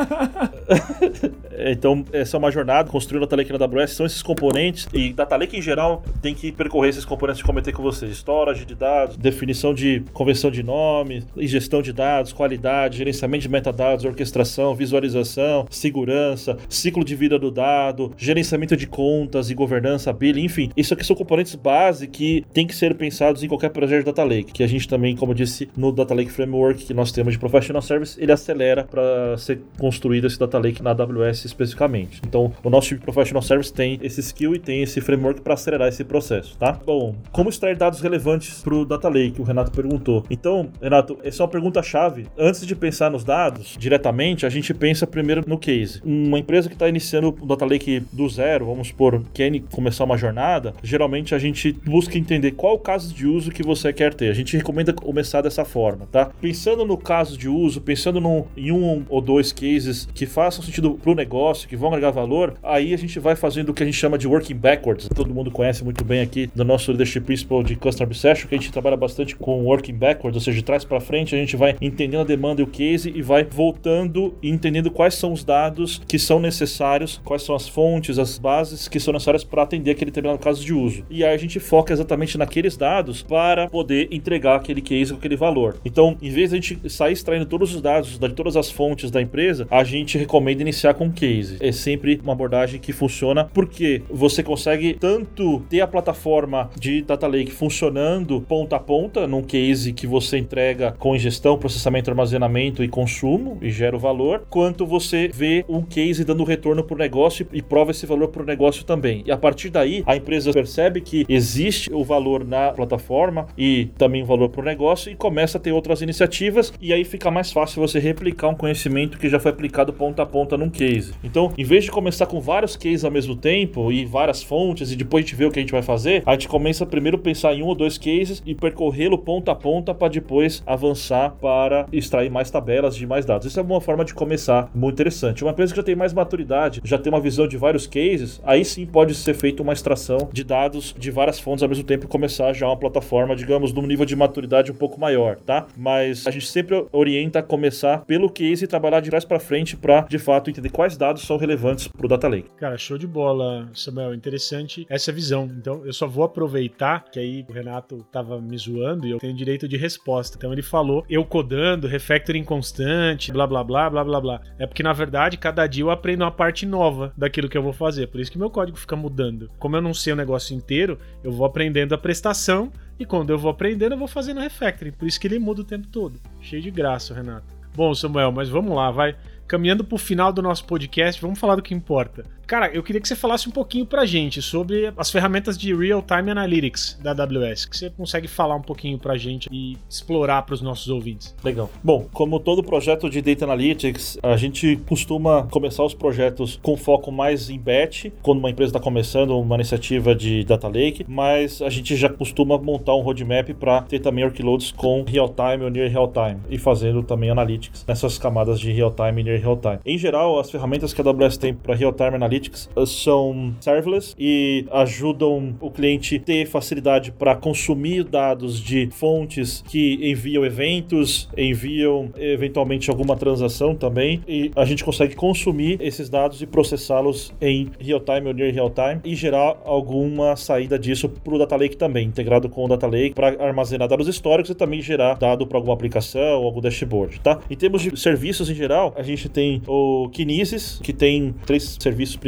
então, 1.58 2.04
essa 2.12 2.36
é 2.36 2.38
uma 2.38 2.50
jornada. 2.50 2.90
Construir 2.90 3.18
o 3.18 3.20
Data 3.22 3.36
Lake 3.36 3.52
na 3.52 3.64
AWS 3.64 3.92
são 3.92 4.06
esses 4.06 4.22
componentes 4.22 4.86
e 4.92 5.12
Data 5.12 5.36
Lake 5.36 5.56
em 5.56 5.62
geral 5.62 6.02
tem 6.20 6.34
que 6.34 6.52
percorrer 6.52 6.90
esses 6.90 7.04
componentes 7.04 7.40
que 7.40 7.46
comentei 7.46 7.72
com 7.72 7.82
vocês: 7.82 8.12
storage 8.18 8.64
de 8.64 8.74
dados, 8.74 9.16
definição 9.16 9.72
de 9.72 10.02
convenção 10.12 10.50
de 10.50 10.62
nomes, 10.62 11.26
ingestão 11.36 11.80
de 11.80 11.92
dados, 11.92 12.32
qualidade, 12.32 12.98
gerenciamento 12.98 13.42
de 13.42 13.48
metadados, 13.48 14.04
orquestração, 14.18 14.74
visualização, 14.74 15.66
segurança, 15.70 16.56
ciclo 16.68 17.04
de 17.04 17.14
vida 17.14 17.38
do 17.38 17.50
dado, 17.50 18.12
gerenciamento 18.16 18.76
de 18.76 18.86
contas 18.86 19.50
e 19.50 19.54
governança, 19.54 20.12
billing, 20.12 20.44
enfim. 20.44 20.70
Isso 20.76 20.92
aqui 20.92 21.04
são 21.04 21.14
componentes 21.14 21.54
base 21.54 22.08
que 22.08 22.44
tem 22.52 22.66
que 22.66 22.74
ser 22.74 22.94
pensados 22.94 23.42
em 23.42 23.48
qualquer 23.48 23.70
projeto 23.70 24.06
Data 24.06 24.24
Lake, 24.24 24.52
que 24.52 24.62
a 24.62 24.66
gente 24.66 24.88
também, 24.88 25.14
como 25.16 25.34
disse, 25.34 25.68
no 25.76 25.92
Data 25.92 26.14
Lake 26.14 26.30
Framework 26.30 26.84
que 26.84 26.94
nós 26.94 27.12
temos 27.12 27.32
de 27.34 27.38
Professional 27.38 27.82
Service, 27.82 28.20
ele 28.20 28.32
acelera 28.32 28.84
para 28.84 29.36
ser 29.38 29.60
construído 29.78 30.26
esse 30.26 30.38
Data 30.38 30.58
Lake 30.58 30.82
na 30.82 30.90
AWS 30.90 31.44
especificamente. 31.44 32.20
Então, 32.26 32.52
o 32.62 32.70
nosso 32.70 32.88
time 32.88 33.00
de 33.00 33.04
Professional 33.04 33.42
Service 33.42 33.72
tem 33.72 33.98
esse 34.02 34.20
skill 34.20 34.54
e 34.54 34.58
tem 34.58 34.82
esse 34.82 35.00
framework 35.00 35.40
para 35.42 35.54
acelerar 35.54 35.88
esse 35.88 36.04
processo, 36.04 36.56
tá? 36.58 36.72
Bom, 36.72 37.14
como 37.30 37.50
extrair 37.50 37.76
dados 37.76 38.00
relevantes 38.00 38.62
para 38.62 38.74
o 38.74 38.84
Data 38.84 39.08
Lake? 39.08 39.40
O 39.40 39.44
Renato 39.44 39.70
perguntou. 39.70 40.24
Então, 40.30 40.70
Renato, 40.80 41.18
essa 41.22 41.42
é 41.42 41.44
uma 41.44 41.50
pergunta-chave. 41.50 42.26
Antes 42.36 42.66
de 42.66 42.74
pensar 42.74 43.10
nos 43.10 43.24
dados 43.24 43.76
diretamente, 43.78 44.07
a 44.46 44.48
gente 44.48 44.72
pensa 44.74 45.06
primeiro 45.06 45.44
no 45.46 45.58
case. 45.58 46.00
Uma 46.04 46.38
empresa 46.38 46.68
que 46.68 46.74
está 46.74 46.88
iniciando 46.88 47.36
o 47.40 47.46
Data 47.46 47.64
Lake 47.64 48.02
do 48.12 48.28
zero, 48.28 48.66
vamos 48.66 48.88
supor, 48.88 49.22
quer 49.32 49.48
começar 49.70 50.04
uma 50.04 50.16
jornada, 50.16 50.74
geralmente 50.82 51.34
a 51.34 51.38
gente 51.38 51.72
busca 51.72 52.18
entender 52.18 52.52
qual 52.52 52.74
o 52.74 52.78
caso 52.78 53.14
de 53.14 53.26
uso 53.26 53.50
que 53.50 53.62
você 53.62 53.92
quer 53.92 54.14
ter. 54.14 54.30
A 54.30 54.34
gente 54.34 54.56
recomenda 54.56 54.92
começar 54.92 55.40
dessa 55.42 55.64
forma, 55.64 56.06
tá? 56.10 56.30
Pensando 56.40 56.84
no 56.84 56.96
caso 56.96 57.36
de 57.36 57.48
uso, 57.48 57.80
pensando 57.80 58.18
em 58.56 58.72
um 58.72 59.04
ou 59.08 59.20
dois 59.20 59.52
cases 59.52 60.08
que 60.14 60.26
façam 60.26 60.62
sentido 60.64 60.94
para 60.94 61.10
o 61.10 61.14
negócio, 61.14 61.68
que 61.68 61.76
vão 61.76 61.88
agregar 61.88 62.10
valor, 62.10 62.54
aí 62.62 62.92
a 62.92 62.98
gente 62.98 63.18
vai 63.18 63.36
fazendo 63.36 63.70
o 63.70 63.74
que 63.74 63.82
a 63.82 63.86
gente 63.86 63.96
chama 63.96 64.18
de 64.18 64.26
working 64.26 64.54
backwards. 64.54 65.08
Todo 65.14 65.34
mundo 65.34 65.50
conhece 65.50 65.84
muito 65.84 66.04
bem 66.04 66.20
aqui 66.20 66.50
do 66.54 66.64
nosso 66.64 66.90
leadership 66.90 67.20
principle 67.22 67.64
de 67.64 67.76
Customer 67.76 68.08
Obsession, 68.08 68.48
que 68.48 68.54
a 68.54 68.58
gente 68.58 68.72
trabalha 68.72 68.96
bastante 68.96 69.36
com 69.36 69.64
working 69.64 69.94
backwards, 69.94 70.36
ou 70.36 70.40
seja, 70.40 70.56
de 70.58 70.64
trás 70.64 70.84
para 70.84 71.00
frente, 71.00 71.34
a 71.34 71.38
gente 71.38 71.56
vai 71.56 71.76
entendendo 71.80 72.20
a 72.20 72.24
demanda 72.24 72.60
e 72.60 72.64
o 72.64 72.66
case 72.66 73.12
e 73.14 73.22
vai 73.22 73.44
voltando 73.44 73.97
e 74.42 74.50
entendendo 74.50 74.90
quais 74.90 75.14
são 75.14 75.32
os 75.32 75.44
dados 75.44 76.00
que 76.06 76.18
são 76.18 76.38
necessários, 76.38 77.20
quais 77.24 77.42
são 77.42 77.54
as 77.54 77.68
fontes, 77.68 78.18
as 78.18 78.38
bases 78.38 78.88
que 78.88 79.00
são 79.00 79.12
necessárias 79.12 79.44
para 79.44 79.62
atender 79.62 79.92
aquele 79.92 80.10
determinado 80.10 80.42
caso 80.42 80.64
de 80.64 80.72
uso. 80.72 81.04
E 81.10 81.24
aí 81.24 81.34
a 81.34 81.38
gente 81.38 81.58
foca 81.60 81.92
exatamente 81.92 82.38
naqueles 82.38 82.76
dados 82.76 83.22
para 83.22 83.68
poder 83.68 84.08
entregar 84.10 84.56
aquele 84.56 84.80
case 84.80 85.12
com 85.12 85.18
aquele 85.18 85.36
valor. 85.36 85.76
Então, 85.84 86.16
em 86.20 86.30
vez 86.30 86.50
de 86.50 86.56
a 86.56 86.60
gente 86.60 86.90
sair 86.90 87.12
extraindo 87.12 87.46
todos 87.46 87.74
os 87.74 87.80
dados 87.80 88.18
de 88.18 88.28
todas 88.30 88.56
as 88.56 88.70
fontes 88.70 89.10
da 89.10 89.20
empresa, 89.22 89.66
a 89.70 89.84
gente 89.84 90.18
recomenda 90.18 90.62
iniciar 90.62 90.94
com 90.94 91.10
case. 91.10 91.56
É 91.60 91.72
sempre 91.72 92.20
uma 92.22 92.32
abordagem 92.32 92.80
que 92.80 92.92
funciona 92.92 93.44
porque 93.44 94.02
você 94.10 94.42
consegue 94.42 94.94
tanto 94.94 95.60
ter 95.68 95.80
a 95.80 95.86
plataforma 95.86 96.70
de 96.78 97.02
Data 97.02 97.26
Lake 97.26 97.50
funcionando 97.50 98.40
ponta 98.42 98.76
a 98.76 98.80
ponta 98.80 99.26
num 99.26 99.42
case 99.42 99.92
que 99.92 100.06
você 100.06 100.38
entrega 100.38 100.94
com 100.98 101.14
ingestão, 101.14 101.58
processamento, 101.58 102.10
armazenamento 102.10 102.82
e 102.82 102.88
consumo 102.88 103.58
e 103.60 103.70
gera 103.70 103.87
o 103.96 103.98
valor, 103.98 104.42
quanto 104.48 104.86
você 104.86 105.30
vê 105.32 105.64
um 105.68 105.82
case 105.82 106.24
dando 106.24 106.44
retorno 106.44 106.82
para 106.82 106.94
o 106.94 106.98
negócio 106.98 107.46
e 107.52 107.62
prova 107.62 107.90
esse 107.90 108.06
valor 108.06 108.28
para 108.28 108.42
o 108.42 108.46
negócio 108.46 108.84
também. 108.84 109.22
E 109.26 109.32
a 109.32 109.36
partir 109.36 109.70
daí, 109.70 110.02
a 110.06 110.16
empresa 110.16 110.52
percebe 110.52 111.00
que 111.00 111.24
existe 111.28 111.92
o 111.92 112.04
valor 112.04 112.44
na 112.44 112.72
plataforma 112.72 113.46
e 113.56 113.86
também 113.96 114.22
o 114.22 114.26
valor 114.26 114.48
para 114.48 114.60
o 114.60 114.64
negócio 114.64 115.10
e 115.10 115.14
começa 115.14 115.58
a 115.58 115.60
ter 115.60 115.72
outras 115.72 116.02
iniciativas 116.02 116.72
e 116.80 116.92
aí 116.92 117.04
fica 117.04 117.30
mais 117.30 117.52
fácil 117.52 117.80
você 117.80 117.98
replicar 117.98 118.48
um 118.48 118.54
conhecimento 118.54 119.18
que 119.18 119.28
já 119.28 119.38
foi 119.38 119.50
aplicado 119.50 119.92
ponta 119.92 120.22
a 120.22 120.26
ponta 120.26 120.56
num 120.56 120.70
case. 120.70 121.12
Então, 121.22 121.52
em 121.56 121.64
vez 121.64 121.84
de 121.84 121.90
começar 121.90 122.26
com 122.26 122.40
vários 122.40 122.76
cases 122.76 123.04
ao 123.04 123.10
mesmo 123.10 123.36
tempo 123.36 123.90
e 123.92 124.04
várias 124.04 124.42
fontes 124.42 124.92
e 124.92 124.96
depois 124.96 125.24
a 125.24 125.26
gente 125.26 125.36
vê 125.36 125.44
o 125.44 125.50
que 125.50 125.58
a 125.58 125.62
gente 125.62 125.72
vai 125.72 125.82
fazer, 125.82 126.22
a 126.24 126.32
gente 126.32 126.48
começa 126.48 126.86
primeiro 126.86 127.16
a 127.16 127.20
pensar 127.20 127.54
em 127.54 127.62
um 127.62 127.66
ou 127.66 127.74
dois 127.74 127.98
cases 127.98 128.42
e 128.44 128.54
percorrê-lo 128.54 129.18
ponta 129.18 129.52
a 129.52 129.54
ponta 129.54 129.94
para 129.94 130.08
depois 130.08 130.62
avançar 130.66 131.30
para 131.40 131.86
extrair 131.92 132.30
mais 132.30 132.50
tabelas 132.50 132.96
de 132.96 133.06
mais 133.06 133.24
dados. 133.24 133.46
Isso 133.46 133.58
é 133.58 133.62
uma 133.62 133.77
forma 133.80 134.04
de 134.04 134.14
começar 134.14 134.70
muito 134.74 134.94
interessante. 134.94 135.44
Uma 135.44 135.52
empresa 135.52 135.72
que 135.72 135.76
já 135.76 135.82
tem 135.82 135.96
mais 135.96 136.12
maturidade, 136.12 136.80
já 136.84 136.98
tem 136.98 137.12
uma 137.12 137.20
visão 137.20 137.46
de 137.46 137.56
vários 137.56 137.86
cases, 137.86 138.40
aí 138.44 138.64
sim 138.64 138.86
pode 138.86 139.14
ser 139.14 139.34
feita 139.34 139.62
uma 139.62 139.72
extração 139.72 140.28
de 140.32 140.44
dados 140.44 140.94
de 140.98 141.10
várias 141.10 141.38
fontes 141.38 141.62
ao 141.62 141.68
mesmo 141.68 141.84
tempo 141.84 142.04
e 142.04 142.08
começar 142.08 142.52
já 142.52 142.66
uma 142.66 142.76
plataforma, 142.76 143.34
digamos, 143.34 143.72
num 143.72 143.86
nível 143.86 144.04
de 144.04 144.16
maturidade 144.16 144.72
um 144.72 144.74
pouco 144.74 145.00
maior, 145.00 145.36
tá? 145.36 145.66
Mas 145.76 146.26
a 146.26 146.30
gente 146.30 146.46
sempre 146.46 146.86
orienta 146.92 147.38
a 147.40 147.42
começar 147.42 148.04
pelo 148.04 148.30
case 148.30 148.64
e 148.64 148.68
trabalhar 148.68 149.00
de 149.00 149.10
trás 149.10 149.24
para 149.24 149.38
frente 149.38 149.76
para, 149.76 150.02
de 150.02 150.18
fato, 150.18 150.50
entender 150.50 150.70
quais 150.70 150.96
dados 150.96 151.22
são 151.22 151.36
relevantes 151.36 151.88
para 151.88 152.06
o 152.06 152.08
Data 152.08 152.28
Lake. 152.28 152.50
Cara, 152.56 152.76
show 152.76 152.98
de 152.98 153.06
bola, 153.06 153.68
Samuel. 153.74 154.14
Interessante 154.14 154.86
essa 154.88 155.12
visão. 155.12 155.48
Então, 155.56 155.84
eu 155.84 155.92
só 155.92 156.06
vou 156.06 156.24
aproveitar 156.24 157.04
que 157.10 157.18
aí 157.18 157.44
o 157.48 157.52
Renato 157.52 158.04
tava 158.10 158.40
me 158.40 158.56
zoando 158.56 159.06
e 159.06 159.10
eu 159.10 159.18
tenho 159.18 159.34
direito 159.34 159.68
de 159.68 159.76
resposta. 159.76 160.36
Então, 160.36 160.52
ele 160.52 160.62
falou 160.62 161.04
eu 161.08 161.24
codando, 161.24 161.86
refactoring 161.86 162.44
constante, 162.44 163.32
blá 163.32 163.46
blá 163.46 163.64
blá 163.68 163.90
blá 163.90 164.02
blá 164.02 164.20
blá. 164.20 164.40
É 164.58 164.66
porque, 164.66 164.82
na 164.82 164.94
verdade, 164.94 165.36
cada 165.36 165.66
dia 165.66 165.84
eu 165.84 165.90
aprendo 165.90 166.24
uma 166.24 166.30
parte 166.30 166.64
nova 166.64 167.12
daquilo 167.16 167.48
que 167.48 167.56
eu 167.56 167.62
vou 167.62 167.74
fazer. 167.74 168.06
Por 168.06 168.18
isso 168.18 168.32
que 168.32 168.38
meu 168.38 168.48
código 168.48 168.78
fica 168.78 168.96
mudando. 168.96 169.50
Como 169.58 169.76
eu 169.76 169.82
não 169.82 169.92
sei 169.92 170.14
o 170.14 170.16
negócio 170.16 170.56
inteiro, 170.56 170.98
eu 171.22 171.30
vou 171.30 171.46
aprendendo 171.46 171.94
a 171.94 171.98
prestação 171.98 172.72
e 172.98 173.04
quando 173.04 173.30
eu 173.30 173.38
vou 173.38 173.50
aprendendo, 173.50 173.92
eu 173.92 173.98
vou 173.98 174.08
fazendo 174.08 174.40
refactoring. 174.40 174.92
Por 174.92 175.06
isso 175.06 175.20
que 175.20 175.26
ele 175.26 175.38
muda 175.38 175.60
o 175.60 175.64
tempo 175.64 175.86
todo. 175.86 176.18
Cheio 176.40 176.62
de 176.62 176.70
graça, 176.70 177.14
Renato. 177.14 177.46
Bom, 177.76 177.94
Samuel, 177.94 178.32
mas 178.32 178.48
vamos 178.48 178.74
lá, 178.74 178.90
vai. 178.90 179.14
Caminhando 179.46 179.84
para 179.84 179.94
o 179.94 179.98
final 179.98 180.32
do 180.32 180.42
nosso 180.42 180.64
podcast, 180.64 181.20
vamos 181.20 181.38
falar 181.38 181.56
do 181.56 181.62
que 181.62 181.74
importa. 181.74 182.24
Cara, 182.48 182.70
eu 182.72 182.82
queria 182.82 182.98
que 182.98 183.06
você 183.06 183.14
falasse 183.14 183.46
um 183.46 183.52
pouquinho 183.52 183.84
pra 183.84 184.06
gente 184.06 184.40
sobre 184.40 184.90
as 184.96 185.10
ferramentas 185.10 185.58
de 185.58 185.74
Real-Time 185.74 186.30
Analytics 186.30 186.98
da 187.02 187.10
AWS, 187.10 187.66
que 187.66 187.76
você 187.76 187.90
consegue 187.90 188.26
falar 188.26 188.56
um 188.56 188.62
pouquinho 188.62 188.98
pra 188.98 189.18
gente 189.18 189.50
e 189.52 189.76
explorar 189.86 190.40
para 190.40 190.54
os 190.54 190.62
nossos 190.62 190.88
ouvintes. 190.88 191.36
Legal. 191.44 191.68
Bom, 191.84 192.08
como 192.10 192.40
todo 192.40 192.62
projeto 192.62 193.10
de 193.10 193.20
Data 193.20 193.44
Analytics, 193.44 194.16
a 194.22 194.34
gente 194.38 194.80
costuma 194.88 195.42
começar 195.50 195.84
os 195.84 195.92
projetos 195.92 196.58
com 196.62 196.74
foco 196.74 197.12
mais 197.12 197.50
em 197.50 197.58
batch, 197.58 198.06
quando 198.22 198.38
uma 198.38 198.48
empresa 198.48 198.70
está 198.70 198.80
começando 198.80 199.38
uma 199.38 199.56
iniciativa 199.56 200.14
de 200.14 200.42
Data 200.44 200.68
Lake, 200.68 201.04
mas 201.06 201.60
a 201.60 201.68
gente 201.68 201.94
já 201.96 202.08
costuma 202.08 202.56
montar 202.56 202.94
um 202.94 203.02
roadmap 203.02 203.50
para 203.60 203.82
ter 203.82 203.98
também 203.98 204.24
workloads 204.24 204.72
com 204.72 205.04
real-time 205.06 205.64
ou 205.64 205.70
near 205.70 205.90
real-time 205.90 206.40
e 206.48 206.56
fazendo 206.56 207.02
também 207.02 207.28
analytics 207.28 207.84
nessas 207.86 208.16
camadas 208.16 208.58
de 208.58 208.72
real-time 208.72 209.20
e 209.20 209.24
near 209.24 209.38
real-time. 209.38 209.80
Em 209.84 209.98
geral, 209.98 210.40
as 210.40 210.50
ferramentas 210.50 210.94
que 210.94 211.02
a 211.02 211.04
AWS 211.04 211.36
tem 211.36 211.52
para 211.52 211.74
real-time 211.74 212.14
analytics 212.14 212.37
Analytics 212.38 212.70
são 212.86 213.54
serverless 213.60 214.14
e 214.18 214.64
ajudam 214.70 215.54
o 215.60 215.70
cliente 215.70 216.18
ter 216.18 216.46
facilidade 216.46 217.12
para 217.12 217.34
consumir 217.34 218.04
dados 218.04 218.60
de 218.60 218.88
fontes 218.92 219.62
que 219.68 219.98
enviam 220.02 220.44
eventos, 220.44 221.28
enviam 221.36 222.10
eventualmente 222.16 222.90
alguma 222.90 223.16
transação 223.16 223.74
também, 223.74 224.22
e 224.28 224.50
a 224.54 224.64
gente 224.64 224.84
consegue 224.84 225.14
consumir 225.14 225.78
esses 225.80 226.08
dados 226.08 226.40
e 226.40 226.46
processá-los 226.46 227.32
em 227.40 227.68
real 227.78 228.00
time 228.00 228.28
ou 228.28 228.34
near 228.34 228.52
real 228.52 228.70
time 228.70 229.00
e 229.04 229.14
gerar 229.14 229.56
alguma 229.64 230.36
saída 230.36 230.78
disso 230.78 231.08
para 231.08 231.34
o 231.34 231.38
Data 231.38 231.56
Lake 231.56 231.76
também, 231.76 232.06
integrado 232.06 232.48
com 232.48 232.64
o 232.64 232.68
Data 232.68 232.86
Lake 232.86 233.14
para 233.14 233.28
armazenar 233.44 233.88
dados 233.88 234.06
históricos 234.06 234.50
e 234.50 234.54
também 234.54 234.80
gerar 234.80 235.14
dado 235.14 235.46
para 235.46 235.58
alguma 235.58 235.74
aplicação 235.74 236.44
algum 236.44 236.60
dashboard, 236.60 237.20
tá? 237.20 237.40
Em 237.50 237.56
termos 237.56 237.82
de 237.82 237.98
serviços 237.98 238.48
em 238.48 238.54
geral, 238.54 238.94
a 238.96 239.02
gente 239.02 239.28
tem 239.28 239.60
o 239.66 240.08
Kinesis, 240.10 240.80
que 240.82 240.92
tem 240.92 241.34
três 241.46 241.76
serviços 241.80 242.16
principais, 242.16 242.27